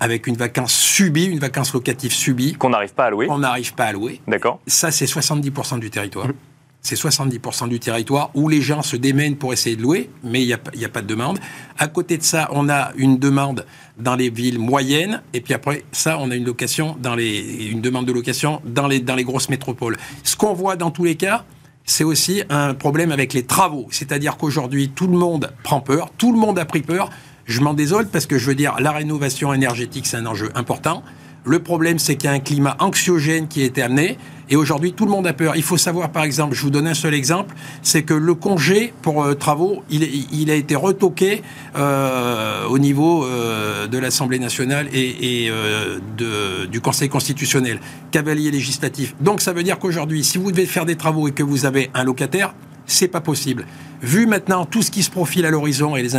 avec 0.00 0.26
une 0.26 0.36
vacance 0.36 0.72
subie, 0.72 1.24
une 1.24 1.38
vacance 1.38 1.72
locative 1.72 2.12
subie. 2.12 2.54
Qu'on 2.54 2.70
n'arrive 2.70 2.94
pas 2.94 3.06
à 3.06 3.10
louer. 3.10 3.26
On 3.30 3.38
n'arrive 3.38 3.74
pas 3.74 3.86
à 3.86 3.92
louer. 3.92 4.20
D'accord. 4.28 4.60
Ça, 4.66 4.90
c'est 4.90 5.06
70% 5.06 5.78
du 5.78 5.90
territoire. 5.90 6.28
Mmh 6.28 6.32
c'est 6.82 6.96
70% 6.96 7.68
du 7.68 7.78
territoire 7.78 8.30
où 8.34 8.48
les 8.48 8.60
gens 8.60 8.82
se 8.82 8.96
démènent 8.96 9.36
pour 9.36 9.52
essayer 9.52 9.76
de 9.76 9.82
louer, 9.82 10.10
mais 10.24 10.42
il 10.42 10.46
n'y 10.46 10.52
a, 10.52 10.56
a, 10.56 10.88
pas 10.88 11.00
de 11.00 11.06
demande. 11.06 11.38
À 11.78 11.86
côté 11.86 12.18
de 12.18 12.24
ça, 12.24 12.48
on 12.50 12.68
a 12.68 12.90
une 12.96 13.18
demande 13.18 13.64
dans 13.98 14.16
les 14.16 14.30
villes 14.30 14.58
moyennes, 14.58 15.22
et 15.32 15.40
puis 15.40 15.54
après 15.54 15.84
ça, 15.92 16.18
on 16.18 16.30
a 16.32 16.34
une 16.34 16.44
location 16.44 16.96
dans 17.00 17.14
les, 17.14 17.68
une 17.70 17.80
demande 17.80 18.06
de 18.06 18.12
location 18.12 18.60
dans 18.64 18.88
les, 18.88 18.98
dans 18.98 19.14
les 19.14 19.22
grosses 19.22 19.48
métropoles. 19.48 19.96
Ce 20.24 20.36
qu'on 20.36 20.54
voit 20.54 20.74
dans 20.74 20.90
tous 20.90 21.04
les 21.04 21.14
cas, 21.14 21.44
c'est 21.84 22.04
aussi 22.04 22.42
un 22.50 22.74
problème 22.74 23.12
avec 23.12 23.32
les 23.32 23.44
travaux. 23.44 23.86
C'est-à-dire 23.90 24.36
qu'aujourd'hui, 24.36 24.88
tout 24.88 25.06
le 25.06 25.16
monde 25.16 25.52
prend 25.62 25.80
peur, 25.80 26.10
tout 26.18 26.32
le 26.32 26.38
monde 26.38 26.58
a 26.58 26.64
pris 26.64 26.82
peur. 26.82 27.10
Je 27.46 27.60
m'en 27.60 27.74
désole 27.74 28.06
parce 28.06 28.26
que 28.26 28.38
je 28.38 28.46
veux 28.46 28.54
dire, 28.54 28.76
la 28.80 28.92
rénovation 28.92 29.52
énergétique, 29.52 30.06
c'est 30.06 30.16
un 30.16 30.26
enjeu 30.26 30.50
important. 30.54 31.02
Le 31.44 31.58
problème, 31.58 31.98
c'est 31.98 32.14
qu'il 32.14 32.30
y 32.30 32.32
a 32.32 32.36
un 32.36 32.40
climat 32.40 32.76
anxiogène 32.78 33.48
qui 33.48 33.62
a 33.62 33.64
été 33.64 33.82
amené. 33.82 34.16
Et 34.48 34.54
aujourd'hui, 34.54 34.92
tout 34.92 35.06
le 35.06 35.10
monde 35.10 35.26
a 35.26 35.32
peur. 35.32 35.56
Il 35.56 35.62
faut 35.62 35.76
savoir, 35.76 36.10
par 36.12 36.22
exemple, 36.22 36.54
je 36.54 36.62
vous 36.62 36.70
donne 36.70 36.86
un 36.86 36.94
seul 36.94 37.14
exemple, 37.14 37.54
c'est 37.82 38.02
que 38.02 38.14
le 38.14 38.34
congé 38.34 38.92
pour 39.02 39.24
euh, 39.24 39.34
travaux, 39.34 39.82
il, 39.90 40.50
a 40.50 40.54
été 40.54 40.76
retoqué 40.76 41.42
euh, 41.74 42.66
au 42.66 42.78
niveau 42.78 43.24
euh, 43.24 43.88
de 43.88 43.98
l'Assemblée 43.98 44.38
nationale 44.38 44.88
et, 44.92 45.50
du 46.70 46.80
Conseil 46.80 47.08
constitutionnel, 47.08 47.80
cavalier 48.12 48.50
législatif. 48.50 49.14
Donc 49.20 49.40
ça 49.40 49.52
veut 49.52 49.62
dire 49.62 49.78
qu'aujourd'hui, 49.78 50.22
si 50.22 50.38
vous 50.38 50.52
devez 50.52 50.66
faire 50.66 50.84
des 50.84 50.96
travaux 50.96 51.26
et 51.26 51.32
que 51.32 51.42
vous 51.42 51.66
avez 51.66 51.90
un 51.94 52.04
locataire, 52.04 52.54
c'est 52.86 53.08
pas 53.08 53.20
possible. 53.20 53.66
Vu 54.02 54.26
maintenant 54.26 54.64
tout 54.64 54.82
ce 54.82 54.90
qui 54.90 55.02
se 55.02 55.10
profile 55.10 55.46
à 55.46 55.50
l'horizon 55.50 55.96
et 55.96 56.02
les, 56.02 56.10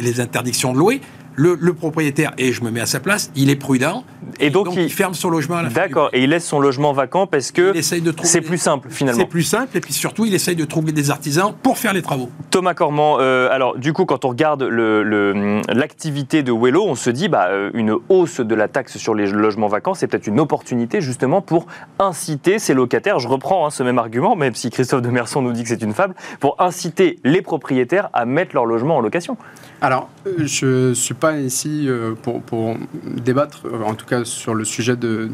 les 0.00 0.20
interdictions 0.20 0.72
de 0.72 0.78
louer, 0.78 1.00
le, 1.36 1.72
propriétaire, 1.72 2.32
et 2.38 2.52
je 2.52 2.62
me 2.62 2.70
mets 2.70 2.80
à 2.80 2.86
sa 2.86 3.00
place, 3.00 3.30
il 3.34 3.50
est 3.50 3.56
prudent. 3.56 4.04
Et 4.40 4.50
donc, 4.50 4.74
il, 4.76 4.90
ferme 4.90 5.14
son 5.14 5.30
logement 5.30 5.56
à 5.56 5.62
la 5.62 5.68
D'accord, 5.68 6.10
et 6.12 6.22
il 6.22 6.30
laisse 6.30 6.46
son 6.46 6.60
logement 6.60 6.92
vacant 6.92 7.26
parce 7.26 7.52
que 7.52 7.72
c'est 7.82 8.40
plus 8.40 8.58
simple 8.58 8.88
finalement. 8.90 9.20
C'est 9.20 9.28
plus 9.28 9.42
simple, 9.42 9.76
et 9.76 9.80
puis 9.80 9.92
surtout, 9.92 10.26
il 10.26 10.34
essaye 10.34 10.56
de 10.56 10.64
trouver 10.64 10.92
des 10.92 11.10
artisans 11.10 11.54
pour 11.62 11.78
faire 11.78 11.92
les 11.92 12.02
travaux. 12.02 12.30
Thomas 12.50 12.74
Cormand, 12.74 13.18
euh, 13.20 13.48
alors 13.50 13.76
du 13.76 13.92
coup, 13.92 14.04
quand 14.04 14.24
on 14.24 14.28
regarde 14.28 14.62
l'activité 14.62 16.42
de 16.42 16.52
Wello, 16.52 16.84
on 16.84 16.94
se 16.94 17.10
dit 17.10 17.28
bah, 17.28 17.48
euh, 17.48 17.70
une 17.74 17.96
hausse 18.08 18.40
de 18.40 18.54
la 18.54 18.68
taxe 18.68 18.96
sur 18.96 19.14
les 19.14 19.26
logements 19.26 19.68
vacants, 19.68 19.94
c'est 19.94 20.06
peut-être 20.06 20.26
une 20.26 20.40
opportunité 20.40 21.00
justement 21.00 21.40
pour 21.40 21.66
inciter 21.98 22.58
ces 22.58 22.74
locataires, 22.74 23.18
je 23.18 23.28
reprends 23.28 23.66
hein, 23.66 23.70
ce 23.70 23.82
même 23.82 23.98
argument, 23.98 24.36
même 24.36 24.54
si 24.54 24.70
Christophe 24.70 25.02
de 25.02 25.10
Merson 25.10 25.42
nous 25.42 25.52
dit 25.52 25.62
que 25.62 25.68
c'est 25.68 25.82
une 25.82 25.94
fable, 25.94 26.14
pour 26.40 26.60
inciter 26.60 27.18
les 27.24 27.42
propriétaires 27.42 28.10
à 28.12 28.24
mettre 28.24 28.54
leur 28.54 28.66
logement 28.66 28.96
en 28.96 29.00
location. 29.00 29.36
Alors, 29.80 30.08
euh, 30.26 30.46
je 30.46 30.88
ne 30.88 30.94
suis 30.94 31.14
pas 31.14 31.23
ici 31.32 31.86
euh, 31.88 32.14
pour, 32.14 32.76
débattre, 33.04 33.62
euh, 33.66 33.82
en 33.84 33.94
tout 33.94 34.06
cas 34.06 34.24
sur 34.24 34.54
le 34.54 34.64
sujet 34.64 34.96
de, 34.96 35.28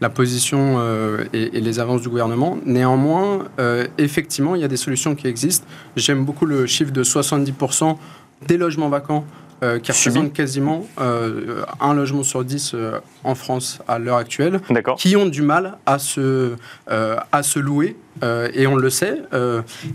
la 0.00 0.10
position 0.10 0.80
et, 1.32 1.60
les 1.60 1.78
avances 1.78 2.02
du 2.02 2.08
gouvernement. 2.08 2.58
Néanmoins, 2.66 3.44
effectivement, 3.98 4.56
il 4.56 4.60
y 4.60 4.64
a 4.64 4.68
des 4.68 4.76
solutions 4.76 5.14
qui 5.14 5.28
existent. 5.28 5.64
J'aime 5.94 6.24
beaucoup 6.24 6.44
le 6.44 6.66
chiffre 6.66 6.90
de 6.90 7.04
70% 7.04 7.96
des 8.48 8.56
logements 8.56 8.88
vacants 8.88 9.24
qui 9.60 9.92
représentent 9.92 10.32
quasiment 10.32 10.88
un 10.98 11.94
logement 11.94 12.24
sur 12.24 12.42
dix 12.42 12.74
en 13.22 13.36
France 13.36 13.78
à 13.86 14.00
l'heure 14.00 14.16
actuelle, 14.16 14.60
qui 14.98 15.14
ont 15.14 15.26
du 15.26 15.42
mal 15.42 15.78
à 15.86 16.00
se, 16.00 16.56
à 16.88 17.42
se 17.44 17.60
louer, 17.60 17.96
et 18.24 18.66
on 18.66 18.74
le 18.74 18.90
sait. 18.90 19.22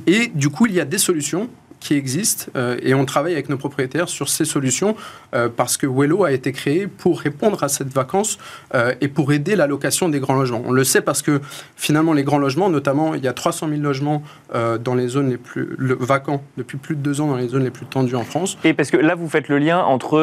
et 0.05 0.27
du 0.27 0.47
coup, 0.47 0.67
il 0.67 0.73
y 0.73 0.79
a 0.79 0.85
des 0.85 0.99
solutions 0.99 1.49
qui 1.79 1.95
existent 1.95 2.51
euh, 2.55 2.77
et 2.81 2.93
on 2.93 3.05
travaille 3.05 3.33
avec 3.33 3.49
nos 3.49 3.57
propriétaires 3.57 4.09
sur 4.09 4.29
ces 4.29 4.45
solutions 4.45 4.95
euh, 5.35 5.49
parce 5.53 5.77
que 5.77 5.85
Wello 5.87 6.23
a 6.23 6.31
été 6.31 6.51
créé 6.51 6.87
pour 6.87 7.19
répondre 7.19 7.63
à 7.63 7.69
cette 7.69 7.93
vacance 7.93 8.37
euh, 8.73 8.93
et 9.01 9.07
pour 9.07 9.31
aider 9.31 9.55
la 9.55 9.67
location 9.67 10.09
des 10.09 10.19
grands 10.19 10.35
logements. 10.35 10.61
On 10.65 10.71
le 10.71 10.83
sait 10.83 11.01
parce 11.01 11.21
que 11.21 11.41
finalement 11.75 12.13
les 12.13 12.23
grands 12.23 12.39
logements, 12.39 12.69
notamment 12.69 13.13
il 13.15 13.23
y 13.23 13.27
a 13.27 13.33
300 13.33 13.69
000 13.69 13.81
logements 13.81 14.23
dans 14.53 14.95
les 14.95 15.07
zones 15.07 15.29
les 15.29 15.37
plus 15.37 15.77
vacants 15.99 16.41
depuis 16.57 16.77
plus 16.77 16.95
de 16.95 17.01
deux 17.01 17.21
ans 17.21 17.27
dans 17.27 17.35
les 17.35 17.47
zones 17.47 17.63
les 17.63 17.71
plus 17.71 17.85
tendues 17.85 18.15
en 18.15 18.23
France. 18.23 18.57
Et 18.63 18.73
parce 18.73 18.89
que 18.89 18.97
là 18.97 19.15
vous 19.15 19.29
faites 19.29 19.49
le 19.49 19.57
lien 19.57 19.79
entre 19.79 20.17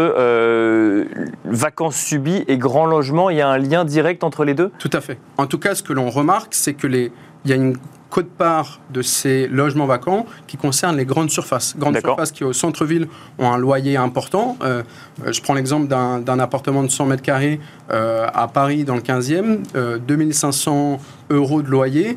vacances 1.45 1.97
subies 1.97 2.45
et 2.49 2.59
grands 2.59 2.87
logements, 2.87 3.31
il 3.31 3.37
y 3.37 3.41
a 3.41 3.49
un 3.49 3.59
lien 3.59 3.85
direct 3.85 4.25
entre 4.25 4.45
les 4.45 4.55
deux? 4.55 4.71
Tout 4.79 4.91
à 4.93 5.01
fait. 5.01 5.19
En 5.37 5.47
tout 5.47 5.59
cas, 5.59 5.75
ce 5.75 5.83
que 5.83 5.93
l'on 5.93 6.11
remarque, 6.11 6.55
c'est 6.55 6.75
que 6.75 6.87
les 6.87 7.13
il 7.45 7.51
y 7.51 7.53
a 7.53 7.57
une 7.57 7.77
quote-part 8.15 8.79
de 8.91 9.03
ces 9.03 9.49
logements 9.49 9.87
vacants 9.87 10.25
qui 10.47 10.57
concerne 10.57 10.97
les 10.97 11.05
grandes 11.05 11.31
surfaces. 11.31 11.75
Grandes 11.77 11.99
surfaces 11.99 12.31
qui, 12.31 12.45
au 12.45 12.53
centre-ville, 12.53 13.09
ont 13.41 13.51
un 13.51 13.59
loyer 13.59 13.97
important. 13.97 14.57
Euh, 14.63 14.85
euh, 15.27 15.33
je 15.33 15.43
prends 15.43 15.55
l'exemple 15.55 15.89
d'un 15.89 16.39
appartement 16.39 16.85
de 16.85 16.89
100 16.89 17.07
mètres 17.07 17.23
carrés 17.23 17.59
euh, 17.91 18.29
à 18.33 18.47
Paris, 18.47 18.85
dans 18.85 18.95
le 18.95 19.01
15e, 19.01 19.99
2500 20.07 21.01
euros 21.31 21.61
de 21.61 21.69
loyer. 21.69 22.17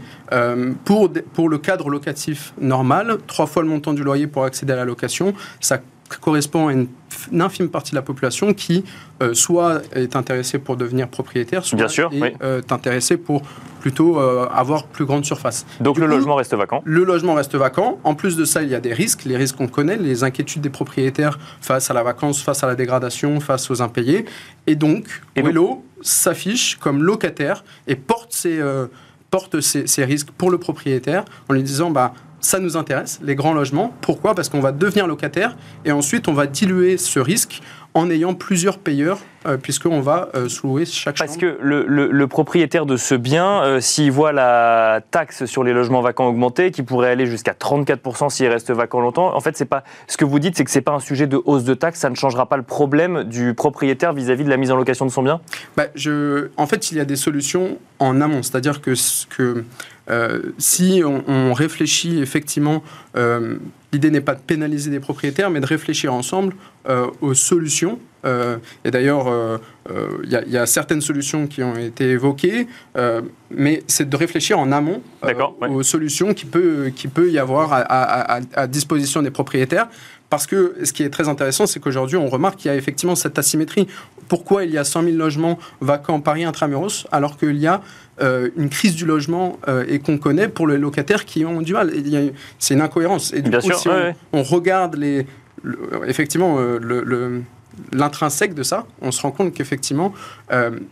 pour, 0.85 1.09
pour 1.33 1.49
le 1.49 1.57
cadre 1.57 1.89
locatif 1.89 2.53
normal, 2.61 3.17
trois 3.25 3.47
fois 3.47 3.63
le 3.63 3.69
montant 3.69 3.93
du 3.93 4.03
loyer 4.03 4.27
pour 4.27 4.43
accéder 4.43 4.73
à 4.73 4.75
la 4.75 4.85
location, 4.85 5.33
ça 5.59 5.79
correspond 6.15 6.67
à 6.67 6.73
une, 6.73 6.87
infime 7.39 7.69
partie 7.69 7.91
de 7.91 7.95
la 7.95 8.01
population 8.01 8.53
qui 8.53 8.83
euh, 9.21 9.33
soit 9.33 9.81
est 9.93 10.15
intéressée 10.15 10.59
pour 10.59 10.77
devenir 10.77 11.07
propriétaire, 11.07 11.65
soit 11.65 11.79
est 11.79 12.35
euh, 12.43 12.61
intéressée 12.69 13.17
pour 13.17 13.41
plutôt 13.81 14.19
euh, 14.19 14.47
avoir 14.51 14.85
plus 14.85 15.05
grande 15.05 15.25
surface. 15.25 15.65
Donc 15.81 15.97
le 15.97 16.05
logement 16.05 16.35
reste 16.35 16.53
vacant 16.53 16.81
Le 16.85 17.03
logement 17.03 17.33
reste 17.33 17.55
vacant. 17.55 17.99
En 18.03 18.15
plus 18.15 18.35
de 18.35 18.45
ça, 18.45 18.61
il 18.61 18.69
y 18.69 18.75
a 18.75 18.79
des 18.79 18.93
risques, 18.93 19.23
les 19.25 19.37
risques 19.37 19.57
qu'on 19.57 19.67
connaît, 19.67 19.97
les 19.97 20.23
inquiétudes 20.23 20.61
des 20.61 20.69
propriétaires 20.69 21.39
face 21.61 21.89
à 21.89 21.93
la 21.93 22.03
vacance, 22.03 22.41
face 22.41 22.63
à 22.63 22.67
la 22.67 22.75
dégradation, 22.75 23.39
face 23.39 23.69
aux 23.71 23.81
impayés. 23.81 24.25
Et 24.67 24.75
donc, 24.75 25.21
et 25.35 25.43
s'affiche 26.01 26.75
comme 26.75 27.03
locataire 27.03 27.63
et 27.87 27.95
porte 27.95 28.31
ces, 28.33 30.05
risques 30.05 30.31
pour 30.31 30.51
le 30.51 30.57
propriétaire 30.57 31.25
en 31.49 31.53
lui 31.53 31.63
disant 31.63 31.89
bah 31.89 32.13
ça 32.47 32.59
nous 32.59 32.77
intéresse, 32.77 33.19
les 33.21 33.35
grands 33.35 33.53
logements. 33.53 33.93
Pourquoi? 33.99 34.33
Parce 34.33 34.47
qu'on 34.47 34.61
va 34.61 34.71
devenir 34.71 35.05
locataire 35.05 35.57
et 35.83 35.91
ensuite 35.91 36.29
on 36.29 36.33
va 36.33 36.47
diluer 36.47 36.97
ce 36.97 37.19
risque 37.19 37.61
en 37.93 38.09
ayant 38.09 38.35
plusieurs 38.35 38.77
payeurs, 38.77 39.19
euh, 39.47 39.57
puisqu'on 39.57 40.01
va 40.01 40.29
euh, 40.35 40.47
sous 40.47 40.79
chaque 40.85 41.17
Parce 41.17 41.35
que 41.35 41.57
le, 41.59 42.27
propriétaire 42.27 42.85
de 42.85 42.95
ce 42.95 43.15
bien, 43.15 43.63
euh, 43.63 43.81
s'il 43.81 44.11
voit 44.11 44.31
la 44.31 45.01
taxe 45.09 45.45
sur 45.45 45.63
les 45.63 45.73
logements 45.73 46.01
vacants 46.01 46.27
augmenter, 46.27 46.71
qui 46.71 46.83
pourrait 46.83 47.09
aller 47.09 47.25
jusqu'à 47.25 47.53
34% 47.53 48.29
s'il 48.29 48.47
reste 48.47 48.71
vacant 48.71 49.01
longtemps, 49.01 49.35
en 49.35 49.41
fait, 49.41 49.57
c'est 49.57 49.65
pas 49.65 49.83
ce 50.07 50.15
que 50.15 50.25
vous 50.25 50.39
dites, 50.39 50.55
c'est 50.55 50.63
que 50.63 50.71
c'est 50.71 50.81
pas 50.81 50.93
un 50.93 50.99
sujet 50.99 51.27
de 51.27 51.41
hausse 51.43 51.63
de 51.63 51.73
taxe, 51.73 51.99
ça 51.99 52.09
ne 52.09 52.15
changera 52.15 52.47
pas 52.47 52.57
le 52.57 52.63
problème 52.63 53.23
du 53.23 53.53
propriétaire 53.55 54.13
vis-à-vis 54.13 54.43
de 54.43 54.49
la 54.49 54.57
mise 54.57 54.71
en 54.71 54.75
location 54.75 55.05
de 55.05 55.11
son 55.11 55.23
bien? 55.23 55.41
Bah, 55.75 55.85
je, 55.95 56.49
En 56.55 56.67
fait, 56.67 56.91
il 56.91 56.97
y 56.97 57.01
a 57.01 57.05
des 57.05 57.15
solutions 57.15 57.77
en 57.99 58.21
amont, 58.21 58.43
c'est-à-dire 58.43 58.79
que, 58.79 58.93
que 59.35 59.65
si 60.57 61.03
on, 61.05 61.53
réfléchit 61.53 62.19
effectivement 62.19 62.83
l'idée 63.93 64.11
n'est 64.11 64.21
pas 64.21 64.35
de 64.35 64.41
pénaliser 64.41 64.91
des 64.91 64.99
propriétaires, 64.99 65.49
mais 65.49 65.59
de 65.59 65.65
réfléchir 65.65 66.13
ensemble 66.13 66.53
euh, 66.89 67.07
aux 67.21 67.33
solutions. 67.33 67.99
Euh, 68.25 68.57
et 68.83 68.91
d'ailleurs, 68.91 69.27
euh, 69.27 69.57
il 70.23 70.29
y, 70.29 70.57
a 70.57 70.65
certaines 70.65 71.01
solutions 71.01 71.47
qui 71.47 71.63
ont 71.63 71.75
été 71.75 72.09
évoquées, 72.09 72.67
mais 73.51 73.83
c'est 73.87 74.09
de 74.09 74.15
réfléchir 74.15 74.59
en 74.59 74.71
amont 74.71 75.01
aux 75.69 75.83
solutions 75.83 76.33
qui 76.33 76.45
peut, 76.45 76.91
qui 76.93 77.07
peut 77.07 77.31
y 77.31 77.39
avoir 77.39 77.69
à, 77.71 78.67
disposition 78.67 79.21
des 79.21 79.31
propriétaires. 79.31 79.87
Parce 80.29 80.45
que 80.45 80.75
ce 80.83 80.91
qui 80.91 81.03
est 81.03 81.09
très 81.09 81.29
intéressant, 81.29 81.67
c'est 81.67 81.79
qu'aujourd'hui, 81.79 82.17
on 82.17 82.27
remarque 82.27 82.57
qu'il 82.57 82.69
y 82.69 82.73
a 82.73 82.75
effectivement 82.75 83.15
cette 83.15 83.39
asymétrie. 83.39 83.87
Pourquoi 84.27 84.65
il 84.65 84.71
y 84.71 84.77
a 84.77 84.83
100 84.83 85.03
000 85.03 85.15
logements 85.15 85.57
vacants 85.79 86.19
Paris 86.19 86.43
intramuros, 86.43 87.07
alors 87.13 87.37
qu'il 87.37 87.55
y 87.55 87.67
a 87.67 87.81
euh, 88.19 88.49
une 88.57 88.69
crise 88.69 88.95
du 88.95 89.05
logement 89.05 89.59
euh, 89.67 89.85
et 89.87 89.99
qu'on 89.99 90.17
connaît 90.17 90.47
pour 90.47 90.67
les 90.67 90.77
locataires 90.77 91.25
qui 91.25 91.45
ont 91.45 91.61
du 91.61 91.73
mal. 91.73 91.91
C'est 92.57 92.73
une 92.73 92.81
incohérence. 92.81 93.31
Et 93.31 93.41
du 93.41 93.49
Bien 93.49 93.59
coup, 93.59 93.67
sûr, 93.67 93.79
si 93.79 93.89
on, 94.33 94.41
regarde 94.43 94.95
les, 94.95 95.27
effectivement 96.07 96.57
euh, 96.59 97.41
l'intrinsèque 97.93 98.55
de 98.55 98.63
ça, 98.63 98.87
on 99.01 99.11
se 99.11 99.21
rend 99.21 99.31
compte 99.31 99.53
qu'effectivement, 99.53 100.13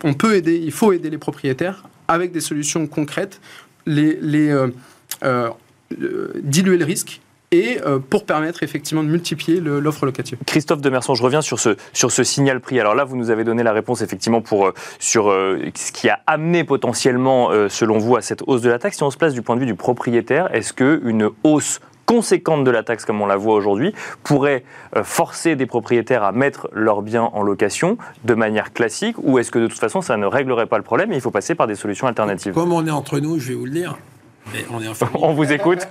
on 0.03 0.13
peut 0.13 0.35
aider, 0.35 0.61
il 0.63 0.71
faut 0.71 0.93
aider 0.93 1.09
les 1.09 1.17
propriétaires 1.17 1.83
avec 2.07 2.31
des 2.31 2.41
solutions 2.41 2.85
concrètes, 2.85 3.41
les, 3.87 4.17
les 4.21 4.55
diluer 6.43 6.77
le 6.77 6.85
risque 6.85 7.21
et 7.55 7.79
euh, 7.85 7.99
pour 7.99 8.25
permettre 8.25 8.63
effectivement 8.63 9.03
de 9.03 9.09
multiplier 9.09 9.59
l'offre 9.59 10.05
locative. 10.05 10.37
Christophe 10.45 10.81
Demerson, 10.81 11.15
je 11.15 11.23
reviens 11.23 11.41
sur 11.41 11.59
ce, 11.59 11.75
sur 11.93 12.11
ce 12.11 12.23
signal 12.23 12.59
prix. 12.59 12.79
Alors 12.79 12.95
là, 12.95 13.03
vous 13.03 13.15
nous 13.15 13.29
avez 13.29 13.43
donné 13.43 13.63
la 13.63 13.73
réponse 13.73 14.01
effectivement 14.01 14.41
pour, 14.41 14.67
euh, 14.67 14.73
sur 14.99 15.29
euh, 15.29 15.59
ce 15.75 15.91
qui 15.91 16.09
a 16.09 16.19
amené 16.27 16.63
potentiellement, 16.63 17.49
selon 17.69 17.97
vous, 17.97 18.15
à 18.15 18.21
cette 18.21 18.41
hausse 18.47 18.61
de 18.61 18.69
la 18.69 18.79
taxe. 18.79 18.97
Si 18.97 19.03
on 19.03 19.11
se 19.11 19.17
place 19.17 19.33
du 19.33 19.41
point 19.41 19.55
de 19.55 19.61
vue 19.61 19.65
du 19.65 19.75
propriétaire, 19.75 20.53
est-ce 20.53 20.73
qu'une 20.73 21.29
hausse 21.43 21.79
conséquente 22.05 22.63
de 22.63 22.71
la 22.71 22.83
taxe 22.83 23.05
comme 23.05 23.21
on 23.21 23.25
la 23.25 23.37
voit 23.37 23.55
aujourd'hui 23.55 23.93
pourrait 24.23 24.63
euh, 24.95 25.03
forcer 25.03 25.55
des 25.55 25.65
propriétaires 25.65 26.23
à 26.23 26.31
mettre 26.31 26.69
leurs 26.73 27.01
biens 27.01 27.29
en 27.33 27.41
location 27.41 27.97
de 28.23 28.33
manière 28.33 28.73
classique 28.73 29.15
ou 29.21 29.39
est-ce 29.39 29.51
que 29.51 29.59
de 29.59 29.67
toute 29.67 29.79
façon 29.79 30.01
ça 30.01 30.17
ne 30.17 30.25
réglerait 30.25 30.67
pas 30.67 30.77
le 30.77 30.83
problème 30.83 31.11
et 31.11 31.15
il 31.15 31.21
faut 31.21 31.31
passer 31.31 31.55
par 31.55 31.67
des 31.67 31.75
solutions 31.75 32.07
alternatives? 32.07 32.53
Comme 32.53 32.73
on 32.73 32.85
est 32.85 32.91
entre 32.91 33.19
nous, 33.19 33.39
je 33.39 33.49
vais 33.49 33.55
vous 33.55 33.65
le 33.65 33.71
dire, 33.71 33.97
on, 34.71 34.81
on, 35.21 35.33
vous 35.33 35.51
écoute. 35.51 35.87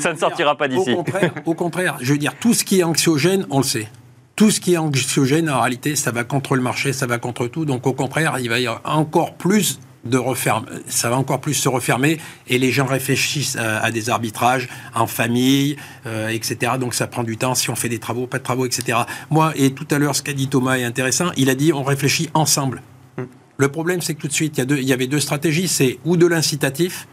ça 0.00 0.12
ne 0.12 0.18
sortira 0.18 0.56
pas 0.56 0.68
d'ici. 0.68 0.92
Au, 0.92 1.04
au 1.44 1.54
contraire, 1.54 1.96
je 2.00 2.12
veux 2.12 2.18
dire, 2.18 2.34
tout 2.38 2.54
ce 2.54 2.64
qui 2.64 2.80
est 2.80 2.84
anxiogène, 2.84 3.46
on 3.50 3.58
le 3.58 3.64
sait 3.64 3.88
tout 4.36 4.50
ce 4.50 4.58
qui 4.58 4.72
est 4.72 4.78
anxiogène, 4.78 5.50
en 5.50 5.60
réalité, 5.60 5.96
ça 5.96 6.12
va 6.12 6.24
contre 6.24 6.56
le 6.56 6.62
marché, 6.62 6.94
ça 6.94 7.06
va 7.06 7.18
contre 7.18 7.46
tout. 7.46 7.66
Donc, 7.66 7.86
au 7.86 7.92
contraire, 7.92 8.38
il 8.40 8.48
va 8.48 8.58
y 8.58 8.66
avoir 8.66 8.80
encore 8.86 9.34
plus 9.34 9.80
de 10.04 10.16
refermer, 10.16 10.66
ça 10.86 11.10
va 11.10 11.16
encore 11.16 11.40
plus 11.40 11.54
se 11.54 11.68
refermer 11.68 12.18
et 12.48 12.58
les 12.58 12.70
gens 12.70 12.86
réfléchissent 12.86 13.56
à, 13.56 13.90
des 13.90 14.08
arbitrages 14.08 14.68
en 14.94 15.06
famille, 15.06 15.76
euh, 16.06 16.28
etc. 16.28 16.72
Donc 16.80 16.94
ça 16.94 17.06
prend 17.06 17.22
du 17.22 17.36
temps 17.36 17.54
si 17.54 17.68
on 17.68 17.74
fait 17.74 17.88
des 17.88 17.98
travaux, 17.98 18.26
pas 18.26 18.38
de 18.38 18.42
travaux, 18.42 18.64
etc. 18.64 19.00
Moi, 19.28 19.52
et 19.56 19.72
tout 19.72 19.86
à 19.90 19.98
l'heure, 19.98 20.16
ce 20.16 20.22
qu'a 20.22 20.32
dit 20.32 20.48
Thomas 20.48 20.78
est 20.78 20.84
intéressant, 20.84 21.32
il 21.36 21.50
a 21.50 21.54
dit 21.54 21.72
on 21.72 21.82
réfléchit 21.82 22.30
ensemble. 22.32 22.82
Mm. 23.18 23.24
Le 23.58 23.68
problème, 23.68 24.00
c'est 24.00 24.14
que 24.14 24.22
tout 24.22 24.28
de 24.28 24.32
suite, 24.32 24.56
il 24.56 24.60
y, 24.60 24.62
a 24.62 24.64
deux, 24.64 24.78
il 24.78 24.88
y 24.88 24.92
avait 24.94 25.06
deux 25.06 25.20
stratégies, 25.20 25.68
c'est 25.68 25.98
ou 26.06 26.16
de 26.16 26.26
l'incitatif 26.26 27.06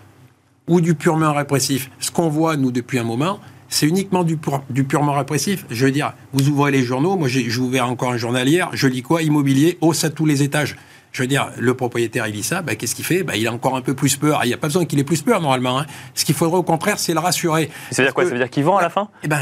ou 0.67 0.81
du 0.81 0.95
purement 0.95 1.33
répressif. 1.33 1.89
Ce 1.99 2.11
qu'on 2.11 2.29
voit, 2.29 2.57
nous, 2.57 2.71
depuis 2.71 2.99
un 2.99 3.03
moment, 3.03 3.39
c'est 3.69 3.87
uniquement 3.87 4.23
du, 4.23 4.37
du, 4.69 4.83
purement 4.83 5.13
répressif. 5.13 5.65
Je 5.69 5.85
veux 5.85 5.91
dire, 5.91 6.13
vous 6.33 6.49
ouvrez 6.49 6.71
les 6.71 6.83
journaux, 6.83 7.17
moi 7.17 7.27
j'ai 7.27 7.49
ouvert 7.57 7.89
encore 7.89 8.11
un 8.11 8.17
journal 8.17 8.47
hier, 8.47 8.69
je 8.73 8.87
lis 8.87 9.01
quoi? 9.01 9.21
Immobilier, 9.21 9.77
hausse 9.81 10.03
à 10.03 10.09
tous 10.09 10.25
les 10.25 10.43
étages. 10.43 10.75
Je 11.13 11.23
veux 11.23 11.27
dire, 11.27 11.49
le 11.57 11.73
propriétaire, 11.73 12.27
il 12.27 12.35
lit 12.35 12.43
ça, 12.43 12.61
bah, 12.61 12.75
qu'est-ce 12.75 12.93
qu'il 12.93 13.05
fait? 13.05 13.23
Bah, 13.23 13.35
Il 13.35 13.47
a 13.47 13.51
encore 13.53 13.75
un 13.75 13.81
peu 13.81 13.95
plus 13.95 14.17
peur. 14.17 14.41
Il 14.43 14.49
n'y 14.49 14.53
a 14.53 14.57
pas 14.57 14.67
besoin 14.67 14.85
qu'il 14.85 14.99
ait 14.99 15.03
plus 15.03 15.21
peur, 15.23 15.41
normalement. 15.41 15.79
Hein. 15.79 15.85
Ce 16.13 16.25
qu'il 16.25 16.35
faudrait, 16.35 16.59
au 16.59 16.63
contraire, 16.63 16.99
c'est 16.99 17.13
le 17.13 17.19
rassurer. 17.19 17.71
Ça 17.91 18.03
veut 18.03 18.07
dire 18.07 18.13
quoi? 18.13 18.25
Ça 18.25 18.31
veut 18.31 18.37
dire 18.37 18.49
qu'il 18.49 18.63
vend 18.63 18.77
à 18.77 18.83
la 18.83 18.89
fin? 18.91 19.07
eh 19.23 19.27
ben, 19.27 19.41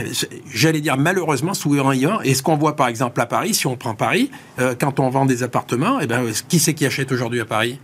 J'allais 0.53 0.79
dire, 0.79 0.95
malheureusement, 0.95 1.53
souvent 1.53 1.91
il 1.91 2.07
vend. 2.07 2.21
Et 2.21 2.33
ce 2.33 2.43
qu'on 2.43 2.55
voit, 2.55 2.77
par 2.77 2.87
exemple, 2.87 3.19
à 3.19 3.25
Paris, 3.25 3.53
si 3.53 3.67
on 3.67 3.75
prend 3.75 3.93
Paris, 3.93 4.31
euh, 4.59 4.73
quand 4.79 5.01
on 5.01 5.09
vend 5.09 5.25
des 5.25 5.43
appartements, 5.43 5.99
eh 5.99 6.07
ben, 6.07 6.23
qui 6.47 6.59
c'est 6.59 6.73
qui 6.73 6.85
achète 6.85 7.11
aujourd'hui 7.11 7.41
à 7.41 7.45
Paris? 7.45 7.77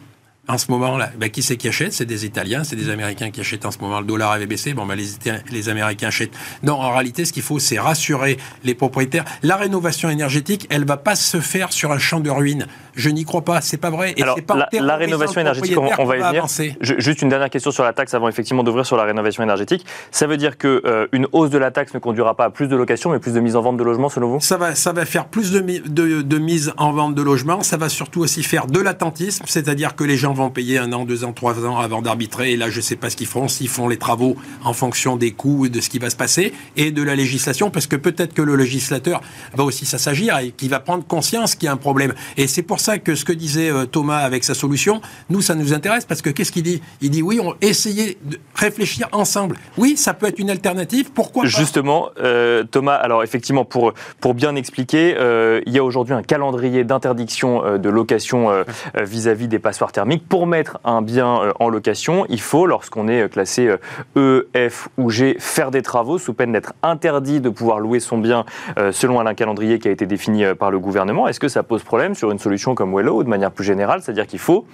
En 0.51 0.57
ce 0.57 0.69
moment, 0.69 0.97
là, 0.97 1.09
ben, 1.17 1.29
qui 1.29 1.41
c'est 1.41 1.55
qui 1.55 1.69
achète? 1.69 1.93
C'est 1.93 2.05
des 2.05 2.25
Italiens, 2.25 2.63
c'est 2.63 2.75
des 2.75 2.89
Américains 2.89 3.31
qui 3.31 3.39
achètent 3.39 3.65
en 3.65 3.71
ce 3.71 3.79
moment. 3.79 4.01
Le 4.01 4.05
dollar 4.05 4.31
avait 4.31 4.47
baissé, 4.47 4.73
bon, 4.73 4.85
ben, 4.85 4.95
les, 4.95 5.05
les 5.49 5.69
Américains 5.69 6.07
achètent. 6.07 6.33
Non, 6.63 6.73
en 6.73 6.91
réalité, 6.91 7.23
ce 7.23 7.31
qu'il 7.31 7.43
faut, 7.43 7.57
c'est 7.59 7.79
rassurer 7.79 8.37
les 8.63 8.75
propriétaires. 8.75 9.23
La 9.43 9.55
rénovation 9.55 10.09
énergétique, 10.09 10.67
elle 10.69 10.85
va 10.85 10.97
pas 10.97 11.15
se 11.15 11.39
faire 11.39 11.71
sur 11.71 11.91
un 11.91 11.99
champ 11.99 12.19
de 12.19 12.29
ruines. 12.29 12.67
Je 12.95 13.09
n'y 13.09 13.23
crois 13.23 13.43
pas, 13.43 13.61
c'est 13.61 13.77
pas 13.77 13.89
vrai. 13.89 14.13
Et 14.17 14.23
Alors, 14.23 14.37
pas 14.41 14.67
la, 14.73 14.95
rénovation 14.97 15.39
énergétique, 15.39 15.77
on, 15.77 16.05
va 16.05 16.17
y 16.17 16.21
venir? 16.21 16.45
juste 16.81 17.21
une 17.21 17.29
dernière 17.29 17.49
question 17.49 17.71
sur 17.71 17.85
la 17.85 17.93
taxe 17.93 18.13
avant 18.13 18.27
effectivement 18.27 18.63
d'ouvrir 18.63 18.85
sur 18.85 18.97
la 18.97 19.03
rénovation 19.03 19.43
énergétique. 19.43 19.85
Ça 20.11 20.27
veut 20.27 20.35
dire 20.35 20.57
qu'une 20.57 20.81
euh, 20.85 21.07
une 21.13 21.27
hausse 21.31 21.49
de 21.49 21.57
la 21.57 21.71
taxe 21.71 21.93
ne 21.93 21.99
conduira 21.99 22.35
pas 22.35 22.45
à 22.45 22.49
plus 22.49 22.67
de 22.67 22.75
location, 22.75 23.11
mais 23.11 23.19
plus 23.19 23.33
de 23.33 23.39
mise 23.39 23.55
en 23.55 23.61
vente 23.61 23.77
de 23.77 23.83
logements, 23.83 24.09
selon 24.09 24.27
vous? 24.27 24.41
Ça 24.41 24.57
va, 24.57 24.75
ça 24.75 24.91
va 24.91 25.05
faire 25.05 25.27
plus 25.27 25.51
de, 25.51 25.59
de, 25.59 26.21
de 26.21 26.37
mise 26.37 26.73
en 26.77 26.91
vente 26.91 27.15
de 27.15 27.21
logements. 27.21 27.61
Ça 27.61 27.77
va 27.77 27.87
surtout 27.87 28.19
aussi 28.19 28.43
faire 28.43 28.67
de 28.67 28.79
l'attentisme, 28.79 29.45
c'est-à-dire 29.47 29.95
que 29.95 30.03
les 30.03 30.17
gens 30.17 30.33
vont 30.33 30.40
payer 30.49 30.77
un 30.77 30.91
an, 30.93 31.05
deux 31.05 31.23
ans, 31.23 31.33
trois 31.33 31.65
ans 31.65 31.77
avant 31.77 32.01
d'arbitrer. 32.01 32.51
Et 32.51 32.57
là, 32.57 32.69
je 32.69 32.77
ne 32.77 32.81
sais 32.81 32.95
pas 32.95 33.09
ce 33.09 33.15
qu'ils 33.15 33.27
feront, 33.27 33.47
s'ils 33.47 33.69
font 33.69 33.87
les 33.87 33.97
travaux 33.97 34.35
en 34.63 34.73
fonction 34.73 35.15
des 35.15 35.31
coûts 35.31 35.65
et 35.65 35.69
de 35.69 35.81
ce 35.81 35.89
qui 35.89 35.99
va 35.99 36.09
se 36.09 36.15
passer, 36.15 36.53
et 36.75 36.91
de 36.91 37.03
la 37.03 37.15
législation, 37.15 37.69
parce 37.69 37.87
que 37.87 37.95
peut-être 37.95 38.33
que 38.33 38.41
le 38.41 38.55
législateur 38.55 39.21
va 39.53 39.63
aussi 39.63 39.85
s'agir 39.85 40.37
et 40.39 40.51
qu'il 40.51 40.69
va 40.69 40.79
prendre 40.79 41.05
conscience 41.05 41.55
qu'il 41.55 41.65
y 41.65 41.69
a 41.69 41.73
un 41.73 41.77
problème. 41.77 42.13
Et 42.37 42.47
c'est 42.47 42.61
pour 42.61 42.79
ça 42.79 42.97
que 42.97 43.15
ce 43.15 43.25
que 43.25 43.33
disait 43.33 43.69
euh, 43.69 43.85
Thomas 43.85 44.19
avec 44.19 44.43
sa 44.43 44.53
solution, 44.53 45.01
nous, 45.29 45.41
ça 45.41 45.55
nous 45.55 45.73
intéresse, 45.73 46.05
parce 46.05 46.21
que 46.21 46.29
qu'est-ce 46.29 46.51
qu'il 46.51 46.63
dit? 46.63 46.81
Il 47.01 47.11
dit 47.11 47.21
oui, 47.21 47.39
on 47.41 47.55
essayer 47.61 48.17
de 48.23 48.39
réfléchir 48.55 49.07
ensemble. 49.11 49.57
Oui, 49.77 49.95
ça 49.97 50.13
peut 50.13 50.27
être 50.27 50.39
une 50.39 50.49
alternative. 50.49 51.11
Pourquoi 51.13 51.45
Justement, 51.45 52.09
euh, 52.19 52.63
Thomas, 52.63 52.95
alors 52.95 53.23
effectivement, 53.23 53.65
pour, 53.65 53.93
pour 54.19 54.33
bien 54.33 54.55
expliquer, 54.55 55.15
euh, 55.17 55.61
il 55.65 55.73
y 55.73 55.79
a 55.79 55.83
aujourd'hui 55.83 56.13
un 56.13 56.23
calendrier 56.23 56.83
d'interdiction 56.83 57.77
de 57.77 57.89
location 57.89 58.49
vis-à-vis 58.95 59.47
des 59.47 59.59
passoires 59.59 59.91
thermiques 59.91 60.20
pour 60.29 60.47
mettre 60.47 60.79
un 60.83 61.01
bien 61.01 61.41
euh, 61.41 61.51
en 61.59 61.69
location, 61.69 62.25
il 62.29 62.41
faut, 62.41 62.65
lorsqu'on 62.65 63.07
est 63.07 63.23
euh, 63.23 63.27
classé 63.27 63.75
E, 64.15 64.47
F 64.55 64.89
ou 64.97 65.09
G, 65.09 65.35
faire 65.39 65.71
des 65.71 65.81
travaux 65.81 66.17
sous 66.17 66.33
peine 66.33 66.51
d'être 66.51 66.73
interdit 66.83 67.41
de 67.41 67.49
pouvoir 67.49 67.79
louer 67.79 67.99
son 67.99 68.17
bien 68.17 68.45
euh, 68.77 68.91
selon 68.91 69.19
un 69.19 69.33
calendrier 69.33 69.79
qui 69.79 69.87
a 69.87 69.91
été 69.91 70.05
défini 70.05 70.43
par 70.55 70.71
le 70.71 70.79
gouvernement. 70.79 71.27
Est-ce 71.27 71.39
que 71.39 71.47
ça 71.47 71.63
pose 71.63 71.83
problème 71.83 72.15
sur 72.15 72.31
une 72.31 72.39
solution 72.39 72.75
comme 72.75 72.93
Wello 72.93 73.17
ou 73.17 73.23
de 73.23 73.29
manière 73.29 73.51
plus 73.51 73.63
générale? 73.63 74.01
C'est-à-dire 74.01 74.27
qu'il 74.27 74.39
faut 74.39 74.65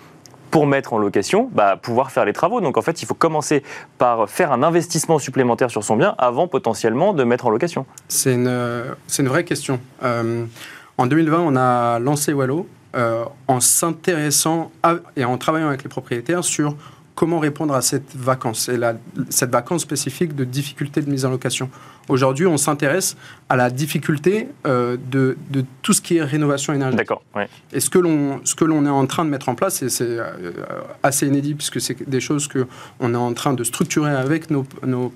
pour 0.51 0.65
mettre 0.65 0.93
en 0.93 0.97
location, 0.97 1.49
bah, 1.51 1.75
pouvoir 1.75 2.11
faire 2.11 2.23
les 2.23 2.33
travaux. 2.33 2.61
Donc 2.61 2.77
en 2.77 2.81
fait, 2.81 3.01
il 3.01 3.05
faut 3.05 3.13
commencer 3.13 3.63
par 3.97 4.29
faire 4.29 4.51
un 4.51 4.63
investissement 4.63 5.19
supplémentaire 5.19 5.69
sur 5.69 5.83
son 5.83 5.97
bien 5.97 6.15
avant 6.17 6.47
potentiellement 6.47 7.13
de 7.13 7.23
mettre 7.23 7.47
en 7.47 7.49
location. 7.49 7.85
C'est 8.07 8.33
une, 8.33 8.85
une 9.19 9.27
vraie 9.27 9.43
question. 9.43 9.79
en 10.01 11.05
2020, 11.05 11.39
on 11.39 11.55
a 11.57 11.99
lancé 11.99 12.31
Wallo 12.31 12.67
euh, 12.97 13.25
en 13.47 13.59
s'intéressant 13.59 14.71
et 15.15 15.23
en 15.23 15.37
travaillant 15.37 15.67
avec 15.67 15.83
les 15.83 15.89
propriétaires 15.89 16.43
sur 16.43 16.75
comment 17.13 17.37
répondre 17.37 17.75
à 17.75 17.81
cette 17.81 18.15
vacance 18.15 18.69
et 18.69 18.79
cette 19.29 19.51
vacance 19.51 19.81
spécifique 19.81 20.35
de 20.35 20.43
difficulté 20.43 21.01
de 21.01 21.09
mise 21.09 21.23
en 21.23 21.29
location. 21.29 21.69
Aujourd'hui, 22.09 22.47
on 22.47 22.57
s'intéresse 22.57 23.15
à 23.49 23.55
la 23.55 23.69
difficulté 23.69 24.47
euh, 24.65 24.97
de, 25.11 25.37
tout 25.83 25.93
ce 25.93 26.01
qui 26.01 26.17
est 26.17 26.23
rénovation 26.23 26.73
énergétique. 26.73 27.07
D'accord. 27.07 27.23
Et 27.71 27.79
ce 27.79 27.89
que 27.91 27.99
l'on 27.99 28.39
ce 28.43 28.55
que 28.55 28.65
l'on 28.65 28.85
est 28.85 28.89
en 28.89 29.05
train 29.05 29.25
de 29.25 29.29
mettre 29.29 29.49
en 29.49 29.55
place, 29.55 29.83
et 29.83 29.89
c'est 29.89 30.05
euh, 30.07 30.51
assez 31.03 31.27
inédit 31.27 31.53
puisque 31.53 31.79
c'est 31.79 32.09
des 32.09 32.19
choses 32.19 32.47
que 32.47 32.67
on 32.99 33.13
est 33.13 33.17
en 33.17 33.33
train 33.33 33.53
de 33.53 33.63
structurer 33.63 34.11
avec 34.11 34.49
nos, 34.49 34.63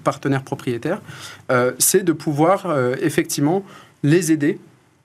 partenaires 0.03 0.43
propriétaires, 0.43 1.01
c'est 1.79 2.03
de 2.03 2.13
pouvoir 2.13 2.65
effectivement 3.01 3.63
les 4.03 4.31
aider 4.31 4.59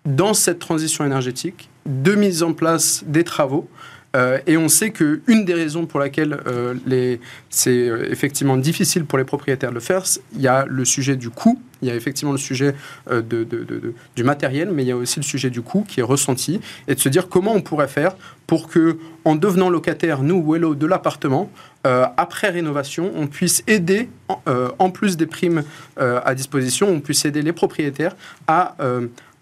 dans 0.06 0.34
cette 0.34 0.58
transition 0.58 1.04
énergétique 1.04 1.68
de 1.84 2.14
mise 2.14 2.42
en 2.42 2.52
place 2.52 3.04
des 3.06 3.24
travaux. 3.24 3.68
Euh, 4.16 4.38
et 4.46 4.56
on 4.56 4.68
sait 4.68 4.90
qu'une 4.90 5.44
des 5.44 5.52
raisons 5.52 5.84
pour 5.84 6.00
laquelle 6.00 6.40
euh, 6.46 7.16
c'est 7.50 7.88
euh, 7.88 8.10
effectivement 8.10 8.56
difficile 8.56 9.04
pour 9.04 9.18
les 9.18 9.24
propriétaires 9.24 9.70
de 9.70 9.74
le 9.74 9.80
faire, 9.80 10.04
il 10.34 10.40
y 10.40 10.48
a 10.48 10.64
le 10.66 10.84
sujet 10.86 11.16
du 11.16 11.28
coût, 11.28 11.60
il 11.82 11.88
y 11.88 11.90
a 11.90 11.94
effectivement 11.94 12.32
le 12.32 12.38
sujet 12.38 12.74
du 13.10 14.24
matériel, 14.24 14.70
mais 14.72 14.84
il 14.84 14.88
y 14.88 14.92
a 14.92 14.96
aussi 14.96 15.20
le 15.20 15.24
sujet 15.24 15.50
du 15.50 15.60
coût 15.60 15.84
qui 15.86 16.00
est 16.00 16.04
ressenti, 16.04 16.60
et 16.88 16.94
de 16.94 17.00
se 17.00 17.10
dire 17.10 17.28
comment 17.28 17.52
on 17.52 17.60
pourrait 17.60 17.88
faire 17.88 18.16
pour 18.46 18.68
que, 18.68 18.96
en 19.26 19.34
devenant 19.34 19.68
locataire, 19.68 20.22
nous, 20.22 20.42
Wello, 20.42 20.74
de 20.74 20.86
l'appartement, 20.86 21.50
après 21.84 22.48
rénovation, 22.48 23.12
on 23.14 23.26
puisse 23.26 23.62
aider, 23.66 24.08
en, 24.46 24.90
plus 24.90 25.18
des 25.18 25.26
primes 25.26 25.64
à 25.98 26.34
disposition, 26.34 26.88
on 26.88 27.00
puisse 27.00 27.26
aider 27.26 27.42
les 27.42 27.52
propriétaires 27.52 28.16
à 28.46 28.74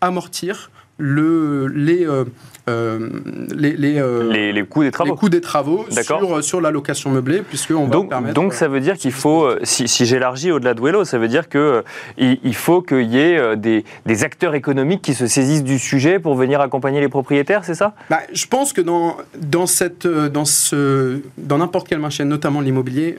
amortir 0.06 0.70
le, 0.98 1.66
les, 1.66 2.06
euh, 2.06 2.24
euh, 2.68 3.10
euh, 3.56 4.32
les, 4.32 4.52
les, 4.52 4.64
coûts 4.64 4.84
des 4.84 4.90
travaux, 4.92 5.12
les 5.12 5.18
coûts 5.18 5.28
des 5.28 5.40
travaux 5.40 5.86
sur, 5.90 6.44
sur 6.44 6.60
la 6.60 6.70
location 6.70 7.10
meublée, 7.10 7.42
puisqu'on 7.42 7.86
va 7.86 7.90
donc, 7.90 8.10
permettre... 8.10 8.34
Donc 8.34 8.54
ça 8.54 8.68
veut 8.68 8.80
dire 8.80 8.96
qu'il 8.96 9.12
faut, 9.12 9.48
si, 9.64 9.88
si 9.88 10.06
j'élargis 10.06 10.52
au-delà 10.52 10.74
de 10.74 10.80
Wello, 10.80 11.04
ça 11.04 11.18
veut 11.18 11.28
dire 11.28 11.48
qu'il 11.48 11.82
il 12.18 12.54
faut 12.54 12.80
qu'il 12.80 13.10
y 13.10 13.18
ait 13.18 13.56
des, 13.56 13.84
des, 14.06 14.24
acteurs 14.24 14.54
économiques 14.54 15.02
qui 15.02 15.14
se 15.14 15.26
saisissent 15.26 15.64
du 15.64 15.78
sujet 15.78 16.20
pour 16.20 16.36
venir 16.36 16.60
accompagner 16.60 17.00
les 17.00 17.08
propriétaires, 17.08 17.64
c'est 17.64 17.74
ça? 17.74 17.94
Bah, 18.08 18.20
Je 18.32 18.46
pense 18.46 18.72
que 18.72 18.80
dans, 18.80 19.16
dans, 19.36 19.66
cette, 19.66 20.06
dans, 20.06 20.44
ce, 20.44 21.20
dans 21.36 21.58
n'importe 21.58 21.88
quel 21.88 21.98
marché, 21.98 22.24
notamment 22.24 22.60
l'immobilier, 22.60 23.16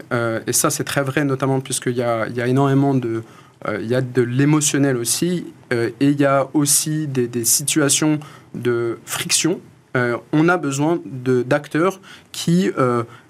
et 0.48 0.54
ça 0.54 0.70
c'est 0.70 0.86
très 0.86 1.02
vrai 1.02 1.26
notamment 1.26 1.60
puisqu'il 1.60 1.98
y 1.98 2.04
a, 2.04 2.28
il 2.28 2.36
y 2.36 2.42
a 2.42 2.48
énormément 2.48 2.94
de 2.94 3.24
il 3.80 3.88
y 3.88 3.96
a 3.96 4.02
de 4.02 4.22
l'émotionnel 4.22 4.98
aussi, 4.98 5.46
euh, 5.74 5.90
et 6.00 6.10
il 6.10 6.20
y 6.20 6.26
a 6.26 6.48
aussi 6.54 7.08
des, 7.08 7.46
situations 7.46 8.20
de 8.54 9.00
friction. 9.06 9.60
Euh, 9.96 10.18
on 10.34 10.50
a 10.50 10.58
besoin 10.58 11.00
d'acteurs 11.06 12.02
qui 12.32 12.70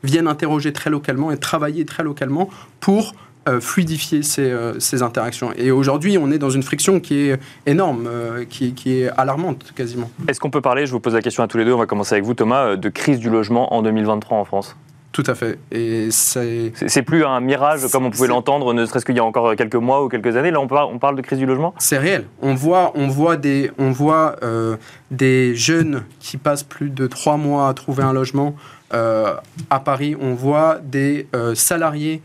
viennent 0.04 0.28
interroger 0.28 0.74
très 0.74 0.90
localement 0.90 1.32
et 1.32 1.38
travailler 1.38 1.86
très 1.86 2.04
localement 2.04 2.50
pour 2.80 3.14
fluidifier 3.60 4.24
ces, 4.24 5.04
interactions. 5.04 5.52
Et 5.56 5.70
aujourd'hui, 5.70 6.18
on 6.18 6.32
est 6.32 6.40
dans 6.40 6.50
une 6.50 6.64
friction 6.64 7.00
qui 7.00 7.30
est 7.30 7.40
énorme, 7.68 8.10
qui, 8.50 8.74
est 8.88 9.10
alarmante 9.10 9.72
quasiment. 9.76 10.10
Est-ce 10.28 10.40
qu'on 10.40 10.50
peut 10.50 10.62
parler, 10.62 10.88
je 10.88 10.92
vous 10.92 11.00
pose 11.00 11.14
la 11.14 11.22
question 11.22 11.44
à 11.44 11.48
tous 11.48 11.60
les 11.60 11.66
deux, 11.66 11.74
on 11.74 11.78
va 11.78 11.86
commencer 11.86 12.16
avec 12.16 12.26
vous 12.26 12.34
Thomas, 12.34 12.76
de 12.76 12.90
crise 12.90 13.20
du 13.20 13.30
logement 13.30 13.76
en 13.76 13.84
2023 13.84 14.40
en 14.40 14.46
France? 14.46 14.76
Tout 15.16 15.24
à 15.28 15.34
fait. 15.34 15.58
Et 15.72 16.12
c'est. 16.12 16.74
C'est 16.88 17.02
plus 17.02 17.24
un 17.24 17.40
mirage 17.40 17.88
comme 17.90 18.06
on 18.06 18.12
pouvait 18.12 18.28
l'entendre, 18.28 18.74
ne 18.74 18.86
serait-ce 18.86 19.06
qu'il 19.06 19.16
y 19.16 19.20
a 19.20 19.24
encore 19.24 19.56
quelques 19.56 19.76
mois 19.76 20.04
ou 20.04 20.10
quelques 20.10 20.36
années. 20.36 20.52
Là, 20.52 20.60
on 20.60 20.68
parle, 20.68 20.94
on 20.94 21.00
parle 21.00 21.16
de 21.16 21.22
crise 21.22 21.40
du 21.40 21.46
logement? 21.46 21.74
C'est 21.78 21.98
réel. 21.98 22.26
On 22.42 22.54
voit, 22.54 22.92
on 22.96 23.08
voit, 23.08 23.38
des, 23.38 23.72
on 23.78 23.92
voit 23.92 24.36
euh, 24.44 24.76
des 25.12 25.56
jeunes 25.56 26.04
qui 26.20 26.36
passent 26.36 26.64
plus 26.64 26.90
de 26.90 27.08
trois 27.08 27.38
mois 27.38 27.70
à 27.70 27.74
trouver 27.74 28.04
un 28.04 28.12
logement 28.12 28.58
euh, 28.94 29.36
à 29.70 29.80
Paris. 29.80 30.18
On 30.20 30.34
voit 30.34 30.80
des 30.84 31.28
euh, 31.34 31.56
salariés 31.56 32.22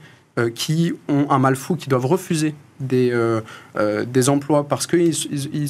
qui 0.55 0.95
ont 1.09 1.27
un 1.31 1.39
mal 1.39 1.55
fou, 1.55 1.77
qui 1.77 1.89
doivent 1.89 2.07
refuser 2.07 2.55
des, 2.81 3.11
euh, 3.13 3.41
euh, 3.77 4.05
des 4.05 4.29
emplois 4.29 4.67
parce 4.67 4.87
qu'ils 4.87 5.13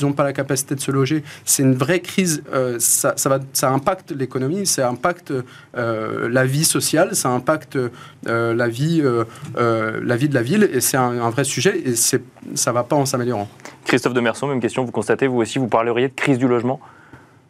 n'ont 0.03 0.12
pas 0.12 0.25
la 0.25 0.33
capacité 0.33 0.75
de 0.75 0.81
se 0.81 0.90
loger. 0.90 1.23
C'est 1.44 1.62
une 1.62 1.75
vraie 1.75 2.01
crise. 2.01 2.42
ça, 2.79 3.14
ça, 3.16 3.29
va, 3.29 3.40
ça 3.53 3.70
impacte 3.70 4.12
l'économie, 4.12 4.66
ça 4.66 4.88
impacte 4.88 5.33
la 5.75 6.44
vie 6.46 6.64
sociale, 6.64 7.14
ça 7.14 7.29
impacte 7.31 7.79
la, 8.25 8.68
vie, 8.68 9.03
la 9.57 10.16
vie 10.16 10.29
de 10.29 10.35
la 10.35 10.42
ville 10.42 10.68
et 10.73 10.81
c'est 10.81 10.96
un, 10.96 11.20
un, 11.20 11.31
vrai 11.31 11.44
sujet 11.44 11.81
et 11.85 11.94
ça 11.96 12.18
ne 12.18 12.75
va 12.75 12.85
pas 12.85 12.96
en 12.96 13.07
s'améliorant. 13.07 13.49
Christophe 13.85 14.14
Demerson, 14.14 14.46
même 14.46 14.61
question, 14.61 14.85
vous 14.85 14.92
constatez 14.92 15.27
vous 15.27 15.38
aussi, 15.38 15.59
vous 15.59 15.68
parleriez 15.68 16.09
de 16.09 16.14
crise 16.14 16.38
du 16.38 16.49
logement? 16.49 16.81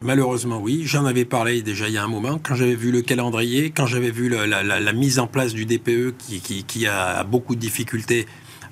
Malheureusement, 0.03 0.59
oui. 0.59 0.83
J'en 0.87 1.05
avais 1.05 1.27
parlé 1.27 1.61
déjà 1.61 1.87
il 1.88 1.92
y 1.92 1.99
a 1.99 2.03
un 2.03 2.09
moment. 2.09 2.40
Quand 2.42 2.55
j'avais 2.55 2.75
vu 2.75 2.90
le 2.90 3.03
calendrier, 3.03 3.70
quand 3.70 3.85
j'avais 3.85 4.11
vu 4.11 4.31
la, 4.31 4.92
mise 4.94 5.18
en 5.18 5.27
place 5.27 5.53
du 5.53 5.66
DPE 5.66 6.14
qui, 6.16 6.87
a 6.87 7.23
beaucoup 7.25 7.55
de 7.55 7.61
difficultés, 7.61 8.27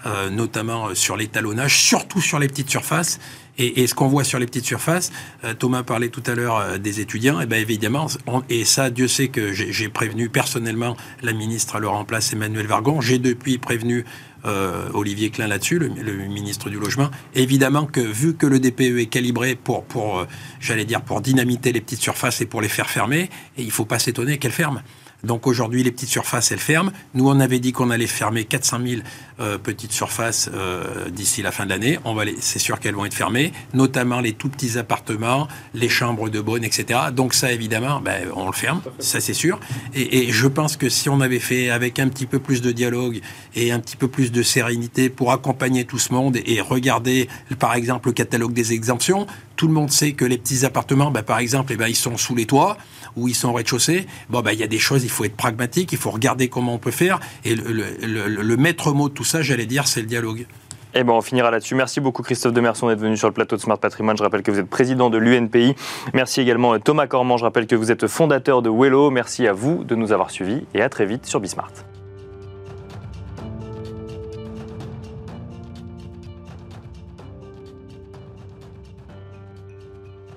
euh, 0.07 0.31
notamment 0.31 0.95
sur 0.95 1.17
l'étalonnage, 1.17 1.79
surtout 1.79 2.21
sur 2.21 2.39
les 2.39 2.49
petites 2.49 2.71
surfaces. 2.71 3.19
Et, 3.59 3.89
ce 3.89 3.95
qu'on 3.95 4.07
voit 4.07 4.23
sur 4.23 4.39
les 4.39 4.47
petites 4.47 4.65
surfaces, 4.65 5.11
euh, 5.43 5.53
Thomas 5.53 5.83
parlait 5.83 6.11
tout 6.11 6.23
à 6.27 6.35
l'heure 6.37 6.59
euh, 6.59 6.79
des 6.79 7.01
étudiants, 7.01 7.41
et 7.41 7.47
bien 7.47 7.59
évidemment, 7.59 8.07
et 8.49 8.65
ça, 8.65 8.89
Dieu 8.89 9.09
sait 9.09 9.29
que 9.29 9.53
j'ai 9.53 9.89
prévenu 9.89 10.29
personnellement 10.29 10.97
la 11.23 11.33
ministre 11.33 11.75
à 11.75 11.81
leur 11.81 11.93
remplace, 11.93 12.33
Emmanuel 12.33 12.69
Vargon. 12.69 13.01
J'ai 13.01 13.19
depuis 13.19 13.59
prévenu 13.59 14.05
euh, 14.45 14.89
Olivier 14.95 15.31
Klein 15.31 15.49
là-dessus, 15.49 15.81
le, 15.81 15.89
ministre 16.29 16.71
du 16.71 16.79
Logement. 16.79 17.11
Évidemment 17.35 17.87
que 17.87 18.01
vu 18.01 18.37
que 18.37 18.47
le 18.47 18.61
DPE 18.61 19.01
est 19.01 19.07
calibré 19.07 19.57
pour, 19.57 19.85
pour 19.85 20.25
j'allais 20.61 20.85
dire, 20.85 21.03
pour 21.03 21.21
dynamiter 21.21 21.73
les 21.73 21.81
petites 21.81 22.01
surfaces 22.01 22.41
et 22.41 22.47
pour 22.47 22.61
les 22.61 22.69
faire 22.69 22.89
fermer, 22.89 23.29
et 23.57 23.63
il 23.63 23.67
ne 23.67 23.73
faut 23.73 23.87
pas 23.87 23.99
s'étonner 23.99 24.39
qu'elles 24.39 24.53
ferment. 24.53 24.83
Donc 25.25 25.47
aujourd'hui, 25.47 25.83
les 25.83 25.91
petites 25.91 26.09
surfaces, 26.09 26.53
elles 26.53 26.59
ferment. 26.59 26.93
Nous, 27.15 27.29
on 27.29 27.41
avait 27.41 27.59
dit 27.59 27.73
qu'on 27.73 27.91
allait 27.91 28.07
fermer 28.07 28.45
400 28.45 28.79
000 28.87 29.03
euh, 29.41 29.59
petites 29.59 29.93
surfaces 29.93 30.49
euh, 30.55 31.11
d'ici 31.11 31.43
la 31.43 31.51
fin 31.51 31.65
de 31.65 31.71
l'année. 31.71 31.99
On 32.05 32.15
va 32.15 32.25
c'est 32.41 32.59
sûr 32.59 32.79
qu'elles 32.79 32.95
vont 32.95 33.05
être 33.05 33.15
fermées, 33.15 33.53
notamment 33.75 34.21
les 34.21 34.33
tout 34.33 34.49
petits 34.49 34.79
appartements, 34.79 35.49
les 35.75 35.89
chambres 35.89 36.29
de 36.29 36.41
bonne, 36.41 36.63
etc. 36.63 37.01
Donc 37.13 37.35
ça, 37.35 37.53
évidemment, 37.53 38.01
ben, 38.01 38.29
on 38.37 38.47
le 38.47 38.53
ferme, 38.53 38.81
ça 38.99 39.21
c'est 39.21 39.35
sûr. 39.35 39.59
Et, 39.95 40.31
je 40.31 40.47
pense 40.47 40.77
que 40.77 40.89
si 40.89 41.09
on 41.09 41.21
avait 41.21 41.39
fait 41.39 41.71
avec 41.71 41.99
un 41.99 42.09
petit 42.09 42.27
peu 42.27 42.39
plus 42.39 42.61
de 42.61 42.71
dialogue 42.71 43.21
et 43.55 43.73
un 43.73 43.81
petit 43.81 43.97
peu 43.97 44.09
plus 44.09 44.31
de 44.31 44.43
sérénité 44.43 45.09
pour 45.09 45.33
accompagner 45.33 45.85
tout 45.85 45.99
ce 45.99 46.13
monde 46.13 46.37
et 46.45 46.61
regarder, 46.61 47.29
par 47.59 47.75
exemple, 47.75 48.09
le 48.09 48.13
catalogue 48.13 48.53
des 48.53 48.73
exemptions, 48.73 49.27
tout 49.57 49.67
le 49.67 49.73
monde 49.73 49.91
sait 49.91 50.13
que 50.13 50.25
les 50.25 50.39
petits 50.39 50.65
appartements, 50.65 51.11
ben, 51.11 51.23
par 51.23 51.39
exemple, 51.39 51.73
eh 51.73 51.77
ben, 51.77 51.89
ils 51.89 51.97
sont 51.97 52.17
sous 52.17 52.35
les 52.35 52.47
toits 52.47 52.77
ou 53.19 53.29
ils 53.29 53.35
sont 53.35 53.49
au 53.49 53.53
rez-de-chaussée. 53.53 54.07
Bon, 54.31 54.41
ben, 54.41 54.53
il 54.53 54.59
y 54.59 54.63
a 54.63 54.69
des 54.69 54.79
choses 54.79 55.05
il 55.05 55.11
faut 55.11 55.25
être 55.25 55.37
pragmatique, 55.37 55.93
il 55.93 55.99
faut 55.99 56.11
regarder 56.11 56.49
comment 56.49 56.75
on 56.75 56.79
peut 56.79 56.91
faire. 56.91 57.21
Et 57.45 57.55
le, 57.55 58.57
maître 58.57 58.93
mot 58.93 59.09
de 59.09 59.15
tout 59.15 59.25
ça, 59.25 59.43
j'allais 59.43 59.67
dire, 59.67 59.87
c'est 59.87 60.01
le 60.01 60.07
dialogue. 60.07 60.47
Eh 60.95 61.05
ben, 61.05 61.13
on 61.13 61.21
finira 61.21 61.51
là-dessus. 61.51 61.75
Merci 61.75 62.01
beaucoup 62.01 62.23
Christophe 62.23 62.53
Demerson 62.53 62.89
d'être 62.89 63.01
venu 63.01 63.17
sur 63.17 63.29
le 63.29 63.35
plateau 63.35 63.57
de 63.57 63.61
Smart 63.61 63.79
Patrimoine. 63.79 64.17
Je 64.17 64.23
rappelle 64.23 64.43
que 64.43 64.51
vous 64.51 64.59
êtes 64.59 64.69
président 64.69 65.11
de 65.11 65.19
l'UNPI. 65.19 65.75
Merci 66.15 66.41
également 66.41 66.75
euh, 66.75 66.79
Thomas 66.79 67.07
Cormand. 67.07 67.37
Je 67.37 67.45
rappelle 67.45 67.67
que 67.67 67.77
vous 67.77 67.93
êtes 67.93 68.07
fondateur 68.07 68.63
de 68.63 68.71
Wello. 68.71 69.11
Merci 69.11 69.47
à 69.47 69.53
vous 69.53 69.85
de 69.85 69.95
nous 69.95 70.13
avoir 70.13 70.31
suivis 70.31 70.63
et 70.75 70.81
à 70.81 70.89
très 70.89 71.07
vite 71.07 71.27
sur 71.27 71.41
Bismart. 71.41 71.88